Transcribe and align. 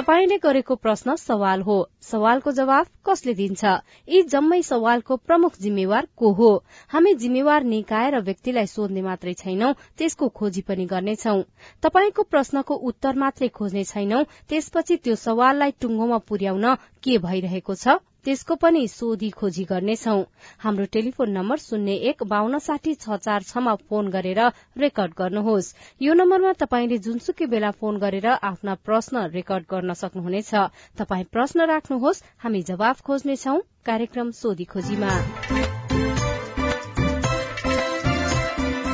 तपाईँले 0.00 0.36
गरेको 0.38 0.74
प्रश्न 0.74 1.14
सवाल 1.20 1.62
हो। 1.62 1.74
सवालको 2.02 2.52
जवाब 2.58 2.86
कसले 3.06 3.34
दिन्छ? 3.40 3.72
यी 4.08 4.22
जम्मै 4.34 4.60
सवालको 4.62 5.16
प्रमुख 5.28 5.58
जिम्मेवार 5.60 6.08
को 6.16 6.32
हो? 6.32 6.48
हामी 6.88 7.12
जिम्मेवार 7.24 7.68
निकाय 7.74 8.10
र 8.10 8.20
व्यक्तिलाई 8.24 8.72
सोध्ने 8.72 9.02
मात्रै 9.02 9.34
छैनौं 9.42 9.76
त्यसको 10.00 10.28
खोजी 10.40 10.62
पनि 10.64 10.86
गर्नेछौ। 10.88 11.38
तपाईँको 11.84 12.22
प्रश्नको 12.32 12.82
उत्तर 12.90 13.24
मात्रै 13.24 13.48
खोज्ने 13.52 13.84
छैनौं 13.84 14.24
त्यसपछि 14.48 14.96
त्यो 15.04 15.20
सवाललाई 15.20 15.76
टुङ्गोमा 15.80 16.18
पुर्याउन 16.24 16.74
के 17.04 17.18
भइरहेको 17.20 17.74
छ? 17.74 18.00
त्यसको 18.24 18.54
पनि 18.56 18.82
सोधी 18.88 19.30
खोजी 19.32 19.64
गर्नेछौ। 19.64 20.16
हाम्रो 20.58 20.84
टेलिफोन 20.92 21.30
नम्बर 21.30 21.58
शून्य 21.58 21.92
एक 22.10 22.22
बान्न 22.28 22.58
साठी 22.60 22.94
छ 22.94 23.16
चार 23.18 23.42
छमा 23.42 23.74
फोन 23.88 24.10
गरेर 24.10 24.40
रेकर्ड 24.76 25.12
गर्नुहोस्। 25.16 25.72
यो 26.02 26.14
नम्बरमा 26.14 26.52
तपाईँले 26.60 26.98
जुनसुकै 27.00 27.46
बेला 27.46 27.70
फोन 27.80 27.98
गरेर 27.98 28.26
आफ्ना 28.26 28.74
प्रश्न 28.84 29.24
रेकर्ड 29.32 29.64
गर्न 29.70 29.92
सक्नुहुनेछ। 29.94 30.52
तपाई 30.98 31.24
प्रश्न 31.32 31.66
राख्नुहोस् 31.66 32.22
हामी 32.38 32.62
जवाफ 32.68 33.00
खोज्नेछौ 33.02 33.58
कार्यक्रम 33.84 34.30
सोधी 34.36 34.64
खोजीमा। 34.64 35.12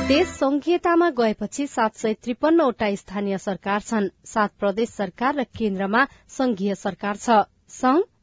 देश 0.07 0.27
संघीयतामा 0.29 1.09
गएपछि 1.11 1.65
सात 1.67 1.95
सय 1.95 2.13
त्रिपन्नवटा 2.23 2.87
स्थानीय 2.95 3.37
सरकार 3.37 3.81
छन्। 3.81 4.07
सात 4.25 4.51
प्रदेश 4.59 4.89
सरकार 4.91 5.35
र 5.35 5.43
केन्द्रमा 5.51 6.05
संघीय 6.29 6.75
सरकार 6.75 7.15
छ। 7.17 7.43
संघ 7.69 8.01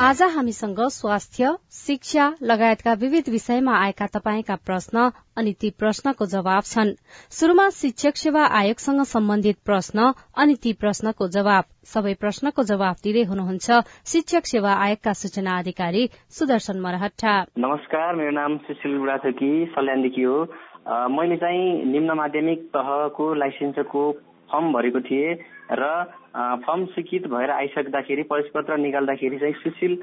आज 0.00 0.22
हामीसँग 0.22 0.80
स्वास्थ्य 0.90 1.50
शिक्षा 1.72 2.24
लगायतका 2.42 2.92
विविध 2.92 3.28
विषयमा 3.30 3.74
आएका 3.78 4.06
तपाईँका 4.06 4.54
प्रश्न 4.66 5.10
अनि 5.38 5.52
ती 5.60 5.70
प्रश्नको 5.70 6.26
जवाब 6.26 6.62
छन्। 6.62 6.90
शुरूमा 7.30 7.68
शिक्षक 7.70 8.16
सेवा 8.16 8.44
आयोगसँग 8.58 9.02
सम्बन्धित 9.02 9.56
प्रश्न 9.64 10.12
अनि 10.36 10.54
ती 10.62 10.72
प्रश्नको 10.72 11.28
जवाब। 11.28 11.64
सबै 11.84 12.14
प्रश्नको 12.14 12.62
जवाब 12.62 12.96
दिँदै 13.04 13.22
हुनुहुन्छ 13.22 13.78
शिक्षक 14.12 14.46
सेवा 14.46 14.72
आयोगका 14.74 15.12
सूचना 15.12 15.58
अधिकारी 15.58 16.08
सुदर्शन 16.30 16.80
मरहट्टा। 16.80 17.34
नमस्कार 17.58 18.14
मेरो 18.14 18.30
नाम 18.30 18.58
सुशील 18.66 18.98
सल्यानदेखि 19.74 20.22
हो। 20.22 20.36
मैले 21.14 21.36
चाहिँ 21.36 21.70
निम्न 21.84 22.18
माध्यमिक 22.18 22.66
तहको 22.74 23.32
लाइसेन्सको 23.34 24.10
फर्म 24.50 24.72
भरेको 24.72 25.00
थिएँ 25.00 25.34
र 25.72 26.23
फर्म 26.34 26.84
स्वीकृत 26.92 27.26
भएर 27.30 27.50
आइसक्दाखेरि 27.50 28.22
परिचयपत्र 28.30 28.76
निकाल्दाखेरि 28.76 29.38
चाहिँ 29.38 29.54
सुशील 29.62 29.98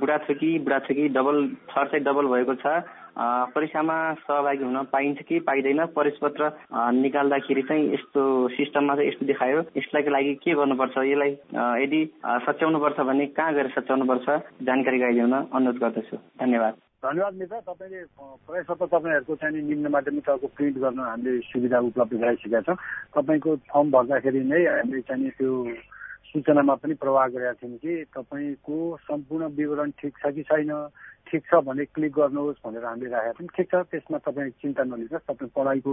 बुढाथोकी 0.00 0.58
बुढाथोकी 0.58 1.08
डबल 1.08 1.46
थर 1.70 1.86
चाहिँ 1.86 2.04
डबल 2.04 2.26
भएको 2.34 2.54
छ। 2.54 2.82
परीक्षामा 3.54 3.96
सहभागी 4.14 4.64
हुन 4.64 4.82
पाइन्छ 4.92 5.22
कि 5.28 5.38
पाइँदैन? 5.48 5.84
परिचयपत्र 5.96 6.50
निकाल्दाखेरि 7.00 7.62
चाहिँ 7.62 7.92
यस्तो 7.94 8.22
सिस्टममा 8.48 8.94
चाहिँ 8.94 9.08
यस्तो 9.08 9.26
देखायो। 9.26 9.60
यसलाई 9.76 10.02
लागि 10.10 10.34
के 10.44 10.54
गर्नुपर्छ? 10.54 10.96
यसलाई 10.98 11.32
यदि 11.84 12.00
सच्याउनुपर्छ 12.46 13.00
भने 13.00 13.26
कहाँ 13.36 13.54
गएर 13.54 13.68
सच्याउनुपर्छ? 13.78 14.28
जानकारी 14.62 14.98
गराइदिउन 14.98 15.32
अनुरोध 15.32 15.80
गर्दछु। 15.80 16.16
धन्यवाद। 16.40 16.74
धन्यवाद 17.02 17.34
मित्र 17.34 17.60
तपाईँले 17.64 18.00
प्रयासपत्र 18.44 18.86
तपाईँहरूको 18.86 19.34
चाहिँ 19.40 19.62
निम्न 19.64 19.88
माध्यमिक 19.88 20.24
तहको 20.24 20.46
प्रिन्ट 20.52 20.76
गर्न 20.78 20.98
हामीले 21.00 21.32
सुविधा 21.48 21.78
उपलब्ध 21.80 22.12
गराइसकेका 22.12 22.60
छौँ। 22.60 22.76
तपाईँको 23.16 23.56
फर्म 23.72 23.90
भर्दाखेरि 23.90 24.40
नै 24.44 24.60
हामीले 24.68 25.00
चाहिँ 25.08 25.30
त्यो 25.32 25.52
सूचनामा 26.28 26.74
पनि 26.76 26.94
प्रवाह 27.00 27.26
गरेका 27.32 27.52
थियौँ 27.56 27.78
कि 27.80 27.92
तपाईँको 28.12 28.76
सम्पूर्ण 29.00 29.44
विवरण 29.56 29.90
ठिक 29.96 30.12
छ 30.20 30.32
कि 30.36 30.42
छैन 30.44 30.72
ठिक 31.24 31.42
छ 31.48 31.64
भने 31.64 31.84
क्लिक 31.88 32.12
गर्नुहोस् 32.12 32.60
भनेर 32.68 32.84
हामीले 32.84 33.10
राखेका 33.10 33.32
थियौँ। 33.32 33.48
ठिक 33.56 33.68
छ 33.72 33.74
त्यसमा 33.88 34.18
तपाईँ 34.20 34.50
चिन्ता 34.60 34.84
नलिनुहोस् 34.84 35.24
तपाईँ 35.24 35.50
पढाइको 35.56 35.92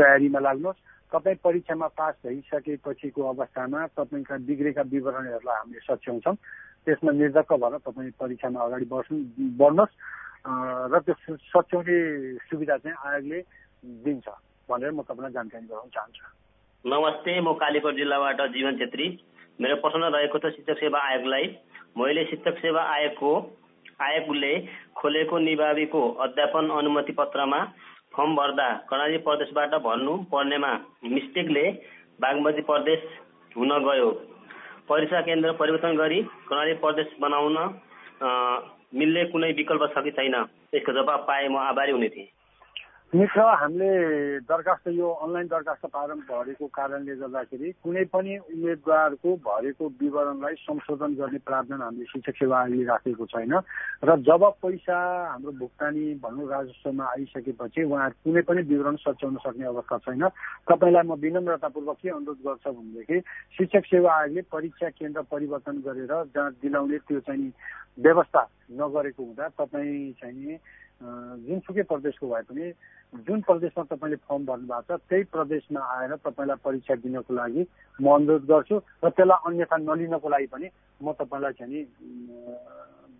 तयारीमा 0.00 0.40
लाग्नुहोस्। 0.48 0.80
तपाईँ 1.12 1.36
परीक्षामा 1.44 1.86
पास 1.92 2.14
भइसकेपछिको 2.24 3.22
अवस्थामा 3.22 3.86
तपाईँका 3.96 4.36
बिग्रेका 4.48 4.82
विवरणहरूलाई 4.88 5.56
हामीले 5.56 5.80
सच्याउँछौँ। 5.84 6.34
त्यसमा 6.84 7.12
निर्धक्क 7.12 7.52
भएर 7.52 7.78
तपाईँ 7.86 8.10
परीक्षामा 8.20 8.58
अगाडि 8.60 8.86
बढ्नु 8.92 9.16
बढ्नुहोस्। 9.60 9.94
र 10.90 10.98
त्यो 11.06 11.36
सच्याउने 11.52 11.96
सुविधा 12.48 12.76
चाहिँ 12.82 12.96
आयोगले 12.96 13.38
दिन्छ 14.02 14.26
भनेर 14.68 14.90
म 14.90 15.02
तपाईँलाई 15.04 15.32
जानकारी 15.32 15.66
गराउन 15.70 15.90
चाहन्छु। 15.94 16.24
नमस्ते 16.84 17.40
म 17.40 17.52
कालीकोट 17.62 17.94
जिल्लाबाट 17.94 18.40
जीवन 18.56 18.78
छेत्री। 18.78 19.06
मेरो 19.60 19.76
प्रश्न 19.84 20.02
रहेको 20.10 20.38
छ 20.38 20.50
शिक्षक 20.56 20.78
सेवा 20.80 20.98
आयोगलाई। 20.98 21.46
मैले 21.98 22.24
शिक्षक 22.26 22.58
सेवा 22.58 22.82
आयोगको 22.82 23.30
आयोगले 24.02 24.52
खोलेको 24.96 25.38
निभावीको 25.38 26.02
अध्यापन 26.24 26.64
अनुमति 26.78 27.12
पत्रमा 27.12 27.58
फर्म 28.14 28.34
भर्दा 28.36 28.68
कर्णाली 28.88 29.18
प्रदेशबाट 29.26 29.74
भर्नु 29.84 30.16
पर्नेमा 30.32 30.72
मिस्टेकले 31.06 31.64
बागमती 32.20 32.62
प्रदेश 32.62 33.00
हुन 33.56 33.70
गयो। 33.84 34.10
परीक्षा 34.88 35.20
केन्द्र 35.22 35.52
परिवर्तन 35.60 35.96
गरी 35.96 36.20
कर्णाली 36.48 36.74
प्रदेश 36.82 37.16
बनाउन 37.20 37.56
मिल्ने 38.94 39.24
कुनै 39.32 39.50
विकल्प 39.58 39.82
छ 39.92 40.02
कि 40.04 40.10
छैन? 40.12 40.34
यसको 40.74 40.92
जवाब 40.92 41.24
पाए 41.28 41.48
म 41.48 41.56
आभारी 41.58 41.92
हुने 41.92 42.08
थिएँ। 42.08 42.28
मित्र 43.12 43.40
हामीले 43.60 43.88
दरखास्त 44.48 44.86
यो 44.88 45.08
अनलाइन 45.20 45.46
दरखास्त 45.46 45.84
फारम 45.86 46.20
भरेको 46.24 46.66
कारणले 46.72 47.14
गर्दाखेरि 47.20 47.72
कुनै 47.84 48.04
पनि 48.08 48.36
उम्मेद्वारको 48.40 49.34
भरेको 49.44 49.88
विवरणलाई 50.00 50.54
संशोधन 50.64 51.14
गर्ने 51.20 51.38
प्रावधान 51.44 51.82
हामीले 51.82 52.04
शिक्षक 52.08 52.36
सेवा 52.40 52.60
आयोगले 52.60 52.84
राखेको 52.88 53.26
छैन 53.28 53.52
र 54.08 54.16
जब 54.24 54.44
पैसा 54.64 54.96
हाम्रो 55.28 55.52
भुक्तानी 55.60 56.04
भनौँ 56.24 56.48
राजस्वमा 56.48 57.04
आइसकेपछि 57.12 57.84
उहाँ 57.84 58.10
कुनै 58.24 58.42
पनि 58.48 58.62
विवरण 58.72 58.96
सच्याउन 59.04 59.36
सक्ने 59.44 59.66
अवस्था 59.66 59.98
छैन। 60.08 60.28
तपाईँलाई 60.72 61.04
म 61.04 61.20
विनम्रतापूर्वक 61.20 61.96
के 62.00 62.08
अनुरोध 62.16 62.40
गर्छ 62.48 62.64
भनेदेखि 62.66 63.20
शिक्षक 63.60 63.92
सेवा 63.92 64.10
आयोगले 64.16 64.48
परीक्षा 64.48 64.88
केन्द्र 64.88 65.28
परिवर्तन 65.28 65.84
गरेर 65.84 66.12
जहाँ 66.32 66.50
दिलाउने 66.64 66.98
त्यो 67.04 67.20
चाहिँ 67.28 67.52
व्यवस्था 68.00 68.48
नगरेको 68.80 69.22
हुँदा 69.22 69.48
तपाईँ 69.60 70.12
चाहिँ 70.16 70.56
जुनसुकै 71.02 71.82
प्रदेशको 71.90 72.26
भए 72.28 72.42
पनि 72.48 72.72
जुन 73.26 73.40
प्रदेशमा 73.42 73.84
तपाईँले 73.90 74.16
फर्म 74.24 74.44
भर्नु 74.46 74.66
भएको 74.66 74.96
छ 74.96 75.00
त्यही 75.08 75.24
प्रदेशमा 75.34 75.80
आएर 75.94 76.14
तपाईँलाई 76.22 76.62
परीक्षा 76.64 76.94
दिनको 77.02 77.34
लागि 77.34 77.62
म 77.98 78.06
अनुरोध 78.14 78.44
गर्छु 78.46 78.76
र 79.04 79.08
त्यसलाई 79.10 79.38
अन्यथा 79.46 79.76
नलिनको 79.78 80.28
लागि 80.28 80.46
पनि 80.46 80.66
म 81.00 81.12
तपाईँलाई 81.18 81.52
चाहिँ 81.58 81.72
नि 81.72 81.80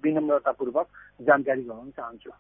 विनम्रतापूर्वक 0.05 0.87
जानकारी 1.27 1.63
गराउन 1.63 1.91
चाहन्छु। 1.91 2.31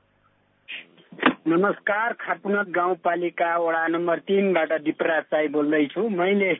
नमस्कार 1.48 2.12
खाटपुनत 2.20 2.68
गाउँपालिका 2.70 3.50
वडा 3.58 3.86
नम्बर 3.88 4.18
तिनबाट 4.26 4.72
दिपराज 4.82 5.22
साई 5.24 5.48
बोल्दैछु। 5.48 6.08
मैले 6.08 6.54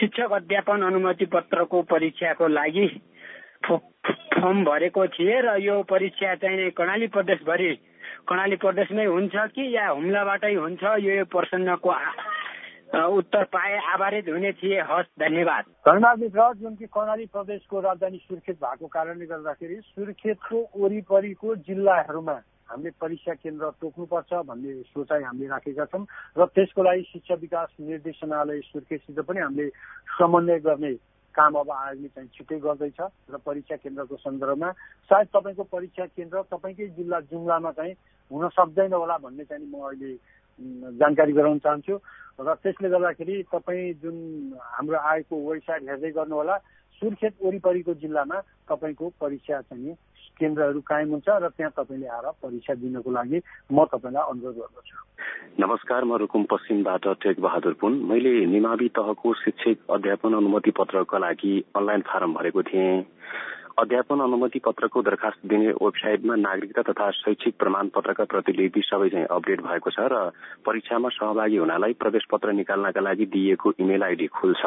शिक्षक 0.00 0.32
अध्यापन 0.32 0.82
अनुमति 0.82 1.26
पत्रको 1.28 1.82
परीक्षाको 1.84 2.48
लागि 2.48 2.86
फर्म 3.62 4.64
भरेको 4.64 5.06
थिएँ 5.06 5.40
र 5.42 5.56
यो 5.62 5.82
परीक्षा 5.84 6.34
चाहिँ 6.34 6.70
कर्णाली 6.72 7.06
प्रदेशभरि 7.06 7.70
कर्णाली 8.28 8.56
प्रदेशमै 8.56 9.04
हुन्छ 9.06 9.34
कि 9.54 9.74
या 9.76 9.88
हुम्लाबाटै 9.88 10.54
हुन्छ 10.54 10.82
यो 10.98 11.24
प्रश्नको 11.24 11.90
उत्तर 12.92 13.44
पाए 13.44 13.76
आभारित 13.92 14.28
हुने 14.28 14.52
थिए 14.52 14.80
हस् 14.80 15.06
धन्यवाद। 15.20 15.64
धन्यवाद 15.88 16.56
जुन 16.56 16.74
कि 16.76 16.86
कर्णाली 16.86 17.26
प्रदेशको 17.26 17.80
राजधानी 17.80 18.18
सुर्खेत 18.18 18.56
भएको 18.56 18.86
कारणले 18.86 19.26
गर्दाखेरि 19.26 19.76
सुर्खेतको 19.82 20.58
वरिपरिको 20.76 21.54
जिल्लाहरूमा 21.56 22.36
हामीले 22.68 22.90
परीक्षा 23.00 23.32
केन्द्र 23.34 23.70
तोक्नुपर्छ 23.80 24.32
भन्ने 24.44 24.72
सोचाइ 24.92 25.22
हामीले 25.22 25.48
राखेका 25.48 25.84
छौँ 25.84 26.04
र 26.38 26.46
त्यसको 26.46 26.82
लागि 26.82 27.02
शिक्षा 27.02 27.34
विकास 27.34 27.68
निर्देशनालय 27.80 28.60
सुर्खेतसित 28.60 29.20
पनि 29.20 29.40
हामीले 29.40 29.68
समन्वय 30.18 30.58
गर्ने 30.58 30.92
काम 31.32 31.54
अब 31.54 31.70
आयोगले 31.70 32.08
चाहिँ 32.08 32.28
छिट्टै 32.28 32.58
गर्दैछ 32.60 33.00
र 33.30 33.36
परीक्षा 33.40 33.76
केन्द्रको 33.76 34.16
सन्दर्भमा। 34.16 34.70
सायद 35.10 35.28
तपाईँको 35.32 35.64
परीक्षा 35.66 36.04
केन्द्र 36.12 36.42
तपाईँकै 36.48 36.86
जिल्ला 36.96 37.20
जुम्लामा 37.28 37.70
चाहिँ 37.72 37.94
हुन 38.30 38.48
सक्दैन 38.48 38.92
होला 38.92 39.16
भन्ने 39.18 39.44
चाहिँ 39.44 39.66
म 39.66 39.74
अहिले 39.82 40.12
जानकारी 40.94 41.32
गराउन 41.32 41.58
चाहन्छु। 41.58 41.94
र 42.38 42.54
त्यसले 42.54 42.88
गर्दाखेरि 42.88 43.42
तपाईँ 43.48 43.92
जुन 44.00 44.16
हाम्रो 44.58 44.98
आयोगको 44.98 45.34
वेबसाइट 45.50 45.82
हेर्दै 45.88 46.10
गर्नुहोला 46.12 46.56
सुर्खेत 47.02 47.34
वरिपरिको 47.42 47.92
जिल्लामा 47.94 48.38
तपाईँको 48.68 49.08
परीक्षा 49.20 49.60
चाहिँ 49.62 49.94
केन्द्रहरू 50.42 50.80
कायम 50.82 51.10
हुन्छ 51.14 51.28
र 51.28 51.48
त्यहाँ 51.54 51.72
तपाईँले 51.78 52.06
आएर 52.08 52.26
परीक्षा 52.42 52.74
दिनको 52.82 53.10
लागि 53.10 53.38
म 53.72 53.84
तपाईँलाई 53.86 54.24
अनुरोध 54.30 54.56
गर्दछु। 54.58 54.96
नमस्कार 55.60 56.04
म 56.04 56.16
रुकुम 56.18 56.42
पश्चिमबाट 56.50 57.06
टेक 57.22 57.40
बहादुर 57.40 57.74
पुन। 57.80 57.92
मैले 58.10 58.34
निमावि 58.50 58.88
तहको 58.90 59.32
शिक्षक 59.38 59.90
अध्यापन 59.92 60.34
अनुमति 60.34 60.70
पत्रका 60.74 61.18
लागि 61.18 61.54
अनलाइन 61.76 62.00
फारम 62.02 62.32
भरेको 62.34 62.62
थिएँ। 62.62 63.04
अध्यापन 63.78 64.20
अनुमति 64.20 64.58
पत्रको 64.58 65.02
दरखास्त 65.02 65.46
दिने 65.48 65.68
वेबसाइटमा 65.72 66.34
नागरिकता 66.36 66.82
तथा 66.82 67.10
शैक्षिक 67.10 67.54
प्रमाण 67.58 67.88
पत्रका 67.94 68.24
प्रतिलिपि 68.24 68.80
सबै 68.84 69.08
चाहिँ 69.08 69.26
अपडेट 69.30 69.60
भएको 69.62 69.90
छ 69.90 70.08
र 70.12 70.16
परीक्षामा 70.66 71.08
सहभागी 71.08 71.56
हुनलाई 71.56 71.92
प्रवेश 71.96 72.24
पत्र 72.32 72.52
निकाल्नका 72.52 73.00
लागि 73.00 73.26
दिइएको 73.32 73.72
इमेल 73.80 74.02
आइडी 74.02 74.26
खुल्छ। 74.28 74.62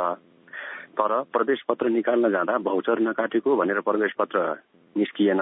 तर 0.96 1.12
प्रवेश 1.34 1.62
पत्र 1.70 1.90
निकाल्न 1.90 2.32
जाँदा 2.32 2.58
भौचर 2.64 3.00
नकाटेको 3.00 3.56
भनेर 3.56 3.80
प्रवेश 3.88 4.14
पत्र 4.20 4.40
निस्किएन। 4.96 5.42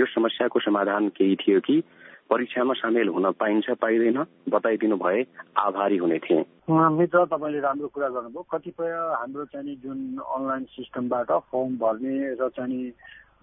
यो 0.00 0.06
समस्याको 0.06 0.60
समाधान 0.60 1.08
केही 1.16 1.36
थियो 1.36 1.60
कि? 1.60 1.82
परीक्षामा 2.30 2.74
सामेल 2.74 3.08
हुन 3.08 3.30
पाइन्छ 3.36 3.70
पाइँदैन 3.80 4.18
बताइदिनु 4.48 4.96
भए 4.96 5.24
आभारी 5.60 5.96
हुने 5.96 6.18
थिए। 6.18 6.44
मित्र 6.70 7.24
तपाईँले 7.32 7.60
राम्रो 7.60 7.88
कुरा 7.92 8.08
गर्नुभयो। 8.08 8.42
कतिपय 8.52 8.92
हाम्रो 9.20 9.44
चाहिँ 9.52 9.76
जुन 9.84 9.98
अनलाइन 10.24 10.64
सिस्टमबाट 10.72 11.30
फर्म 11.52 11.76
भर्ने 11.84 12.16
र 12.40 12.48
चाहिँ 12.56 12.80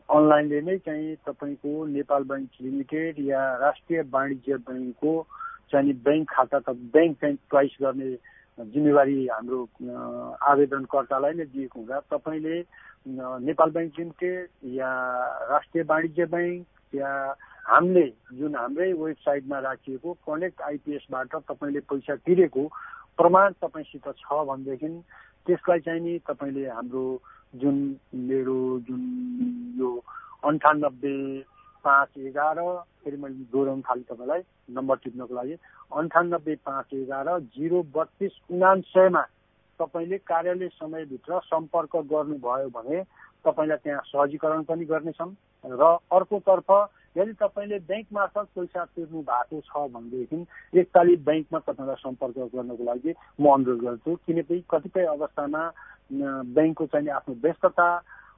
अनलाइनले 0.10 0.62
नै 0.62 0.78
चाहिँ 0.82 1.16
तपाईँको 1.30 1.72
नेपाल 1.88 2.24
ब्याङ्क 2.24 2.50
लिमिटेड 2.62 3.16
या 3.30 3.42
राष्ट्रिय 3.62 4.02
वाणिज्य 4.10 4.58
ब्याङ्कको 4.66 5.14
चाहिँ 5.72 5.94
ब्याङ्क 6.04 6.30
खाता 6.30 6.60
त 6.60 6.70
ब्याङ्क 6.94 7.18
चाहिँ 7.22 7.36
चोइस 7.54 7.78
गर्ने 7.82 8.10
जिम्मेवारी 8.58 9.28
हाम्रो 9.28 9.60
आवेदनकर्तालाई 10.44 11.34
नै 11.34 11.46
दिएको 11.48 11.80
हुँदा 11.80 12.00
तपाईँले 12.10 12.58
नेपाल 13.42 13.70
ब्याङ्क 13.72 14.00
लिमिटेड 14.00 14.50
या 14.74 14.92
राष्ट्रिय 15.50 15.84
वाणिज्य 15.86 16.26
ब्याङ्क 16.28 16.66
या 16.94 17.12
हामीले 17.66 18.06
जुन 18.34 18.56
हाम्रै 18.56 18.92
वेबसाइटमा 18.94 19.60
राखिएको 19.62 20.14
कनेक्ट 20.22 20.62
आइपिएसबाट 20.62 21.36
तपाईँले 21.44 21.80
पैसा 21.88 22.16
तिरेको 22.22 22.64
प्रमाण 23.18 23.54
तपाईँसित 23.62 24.08
छ 24.18 24.44
भनेदेखि 24.44 24.90
त्यसलाई 25.48 25.80
चाहिँ 25.82 26.02
नि 26.02 26.18
तपाईँले 26.28 26.68
हाम्रो 26.70 27.06
जुन 27.56 27.78
मेरो 28.26 28.58
जुन 28.82 29.02
यो 29.78 29.90
अन्ठानब्बे 30.44 31.16
पाँच 31.84 32.18
एघार 32.20 32.60
फेरि 33.02 33.18
मैले 33.18 33.44
दोहोऱ्याउनु 33.52 33.82
थालेँ 33.82 34.04
तपाईँलाई 34.06 34.42
नम्बर 34.70 34.96
टिप्नको 35.04 35.36
लागि। 35.36 35.56
अन्ठानब्बे 35.92 36.56
पाँच 36.66 36.94
एघार 36.94 37.28
जिरो 37.52 37.82
बत्तिस 37.90 38.34
उनान्सयमा 38.52 39.24
तपाईँले 39.80 40.18
कार्यालय 40.24 40.70
समयभित्र 40.76 41.40
सम्पर्क 41.44 41.96
गर्नुभयो 42.08 42.70
भने 42.72 43.04
तपाईँलाई 43.46 43.78
त्यहाँ 43.78 44.02
सहजीकरण 44.06 44.64
पनि 44.64 44.86
गर्नेछौँ 44.86 45.32
र 45.64 45.84
अर्कोतर्फ 46.12 46.70
यदि 47.16 47.34
तपाईँले 47.34 47.78
ब्याङ्क 47.90 48.08
मार्फत 48.14 48.48
पैसा 48.56 48.84
तिर्नु 48.88 49.22
भएको 49.24 49.60
छ 49.62 49.90
भनेदेखि 49.92 50.38
एकतालि 50.80 51.16
ब्याङ्कमा 51.26 51.60
तपाईँलाई 51.60 52.00
सम्पर्क 52.00 52.38
गर्नको 52.54 52.84
लागि 52.84 53.12
म 53.40 53.44
अनुरोध 53.50 53.82
गर्छु। 53.82 54.16
किनकि 54.26 54.64
कतिपय 54.70 55.06
अवस्थामा 55.12 55.64
ब्याङ्कको 56.56 56.86
चाहिँ 56.88 57.10
आफ्नो 57.12 57.36
व्यस्तता 57.42 57.88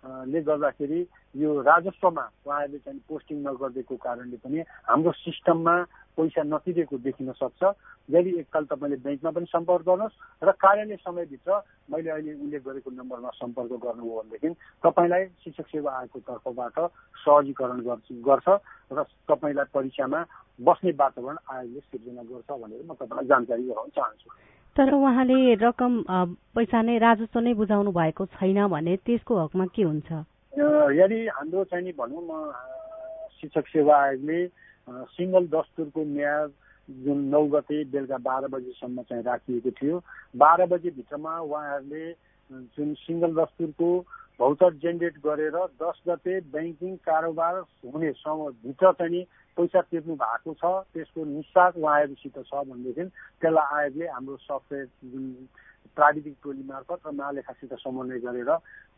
ले 0.03 0.39
गर्दाखेरि 0.43 0.99
यो 1.35 1.49
राजस्वमा 1.63 2.25
उहाँहरूले 2.45 2.79
चाहिँ 2.79 2.99
पोस्टिङ 3.07 3.37
नगरिदिएको 3.41 3.95
कारणले 3.97 4.37
पनि 4.43 4.59
हाम्रो 4.83 5.11
सिस्टममा 5.23 5.75
पैसा 6.17 6.43
नतिरेको 6.43 6.97
देखिन 6.99 7.31
सक्छ। 7.33 7.63
यदि 8.09 8.31
एकताल 8.39 8.63
तपाईँले 8.67 8.97
ब्याङ्कमा 8.99 9.31
पनि 9.31 9.45
सम्पर्क 9.47 9.83
गर्नुहोस् 9.87 10.43
र 10.43 10.51
कार्यालय 10.59 10.97
समयभित्र 10.99 11.51
मैले 11.89 12.09
अहिले 12.11 12.33
उल्लेख 12.35 12.61
गरेको 12.67 12.89
नम्बरमा 12.91 13.29
सम्पर्क 13.33 13.71
गर्नुभयो 13.79 14.21
भनेदेखि 14.21 14.49
तपाईँलाई 14.83 15.23
शिक्षक 15.41 15.67
सेवा 15.71 15.91
आयोगको 15.97 16.19
तर्फबाट 16.19 16.77
सहजीकरण 17.23 17.79
गर्छ 18.27 18.47
र 18.91 19.03
तपाईँलाई 19.25 19.71
परीक्षामा 19.73 20.19
बस्ने 20.59 20.91
वातावरण 20.93 21.37
आयोगले 21.49 21.79
सिर्जना 21.81 22.23
गर्छ 22.27 22.49
भनेर 22.51 22.83
म 22.83 22.93
तपाईँलाई 22.93 23.25
जानकारी 23.25 23.63
गराउन 23.63 23.89
चाहन्छु। 23.95 24.29
तर 24.75 24.93
उहाँले 24.93 25.53
रकम 25.57 26.03
पैसा 26.55 26.81
नै 26.81 26.97
राजस्व 26.97 27.39
नै 27.39 27.53
बुझाउनु 27.53 27.91
भएको 27.91 28.25
छैन 28.33 28.67
भने 28.67 28.95
त्यसको 28.99 29.33
हकमा 29.39 29.65
के 29.69 29.83
हुन्छ? 29.83 30.09
यदि 30.93 31.19
हाम्रो 31.29 31.63
चाहिँ 31.65 31.93
भनौँ 31.93 32.41
शिक्षक 33.37 33.67
सेवा 33.67 33.95
आयोगले 34.01 34.39
सिङ्गल 35.13 35.47
दस्तुरको 35.47 36.03
म्याद 36.05 36.51
जुन 36.89 37.17
नौ 37.27 37.43
गते 37.47 37.83
बेलुका 37.85 38.17
बाह्र 38.19 38.47
बजीसम्म 38.47 39.01
चाहिँ 39.03 39.23
राखिएको 39.23 39.71
थियो 39.71 40.01
बाह्र 40.35 40.65
बजीभित्रमा 40.65 41.39
उहाँहरूले 41.39 42.05
जुन 42.73 42.93
सिङ्गल 42.95 43.33
दस्तुरको 43.35 43.89
भौचर 44.39 44.73
जेनेरेट 44.75 45.17
गरेर 45.25 45.57
दस 45.77 46.01
गते 46.07 46.39
ब्याङ्किङ 46.51 46.95
कारोबार 47.05 47.63
हुने 47.85 48.11
भित्र 48.11 48.91
चाहिँ 48.91 49.23
पैसा 49.57 49.81
तिर्नु 49.91 50.15
भएको 50.15 50.53
छ 50.53 50.63
त्यसको 50.93 51.25
निस्सार 51.25 51.71
उहाँहरूसित 51.77 52.37
छ 52.39 52.63
भनेदेखि 52.69 53.03
त्यसलाई 53.41 53.67
आयोगले 53.77 54.07
हाम्रो 54.07 54.37
सफ्टवेयर 54.47 54.87
जुन 55.11 55.25
प्राविधिक 55.97 56.35
टोली 56.43 56.63
मार्फत 56.63 56.99
र 57.07 57.11
महालेखासित 57.11 57.73
समन्वय 57.79 58.19
गरेर 58.19 58.49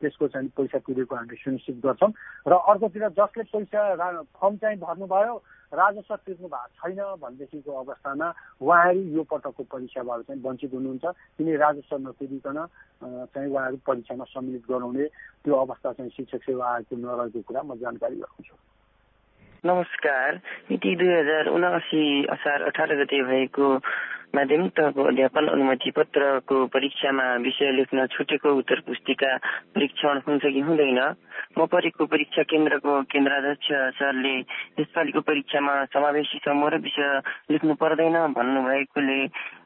त्यसको 0.01 0.27
चाहिँ 0.27 0.49
पैसा 0.57 0.79
तिरेको 0.79 1.15
हामीले 1.15 1.35
सुनिश्चित 1.35 1.77
गर्छौँ। 1.83 2.11
र 2.47 2.53
अर्कोतिर 2.71 3.07
जसले 3.19 3.43
पैसा 3.51 3.81
फर्म 4.21 4.55
चाहिँ 4.63 4.77
भर्नुभयो 4.79 5.35
राजस्व 5.73 6.15
तिर्नु 6.15 6.47
भएको 6.47 6.71
छैन 6.79 7.01
भनेदेखिको 7.19 7.71
अवस्थामा 7.73 8.27
उहाँहरू 8.61 9.01
यो 9.11 9.23
पटकको 9.27 9.63
परीक्षाबाट 9.65 10.21
चाहिँ 10.23 10.41
वञ्चित 10.45 10.73
हुनुहुन्छ। 10.73 11.05
किन 11.35 11.47
राजस्व 11.57 11.97
नतिरिकन 12.05 12.57
चाहिँ 13.33 13.49
उहाँहरू 13.51 13.77
परीक्षामा 13.87 14.25
सम्मिलित 14.31 14.63
गराउने 14.69 15.05
त्यो 15.43 15.55
अवस्था 15.55 15.91
चाहिँ 15.91 16.11
शिक्षक 16.15 16.41
सेवा 16.47 16.65
आयोगको 16.73 16.95
नरहेको 16.95 17.41
कुरा 17.43 17.61
म 17.65 17.75
जानकारी 17.81 18.15
गराउँछु 18.23 18.55
नमस्कार 19.65 20.35
मिति 20.71 20.95
दुई 20.95 21.07
हजार 21.07 21.47
उनासी 21.47 22.25
असार 22.25 22.63
अठार 22.63 22.93
गते 22.95 23.21
भएको 23.23 23.69
माध्यमिक 24.35 24.71
तहको 24.75 25.03
अध्यापन 25.07 25.47
अनुमति 25.47 25.91
पत्रको 25.95 26.55
परीक्षामा 26.67 27.23
विषय 27.39 27.71
लेख्न 27.71 28.05
छुटेको 28.11 28.49
उत्तर 28.51 28.79
पुस्तिका 28.87 29.31
परीक्षण 29.75 30.19
हुन्छ 30.27 30.43
कि 30.43 30.59
हुँदैन? 30.59 30.99
म 31.55 31.65
परेको 31.71 32.05
परीक्षा 32.11 32.43
केन्द्रको 32.43 32.91
केन्द्राध्यक्ष 33.07 33.67
सरले 33.95 34.35
यसपालिको 34.79 35.21
परीक्षामा 35.23 35.73
समावेशी 35.95 36.39
समूह 36.43 36.69
र 36.69 36.77
विषय 36.83 37.07
लेख्नु 37.51 37.73
पर्दैन 37.79 38.17
भन्नुभएकोले 38.35 39.19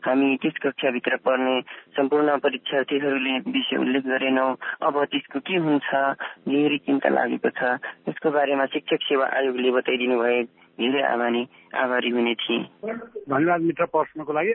हामी 0.06 0.30
त्यस 0.38 0.62
कक्षाभित्र 0.62 1.18
पढ्ने 1.26 1.56
सम्पूर्ण 1.98 2.38
परीक्षार्थीहरूले 2.38 3.34
विषय 3.50 3.76
उल्लेख 3.76 4.04
गरेनौँ। 4.06 4.54
अब 4.86 5.04
त्यसको 5.10 5.40
के 5.50 5.58
हुन्छ? 5.66 5.90
धेरै 6.46 6.78
चिन्ता 6.86 7.10
लागेको 7.10 7.50
छ। 7.58 7.62
यसको 8.06 8.32
बारेमा 8.38 8.66
शिक्षक 8.70 9.02
सेवा 9.10 9.26
आयोगले 9.34 9.72
बताइदिनु 9.72 10.22
भए 10.22 10.40
धेरै 10.80 11.02
आभारी 11.04 11.42
आभारी 11.76 12.10
हुने 12.10 12.34
थिए। 12.40 12.60
धन्यवाद 13.28 13.62
मित्र 13.62 13.86
प्रश्नको 13.92 14.34
लागि। 14.34 14.54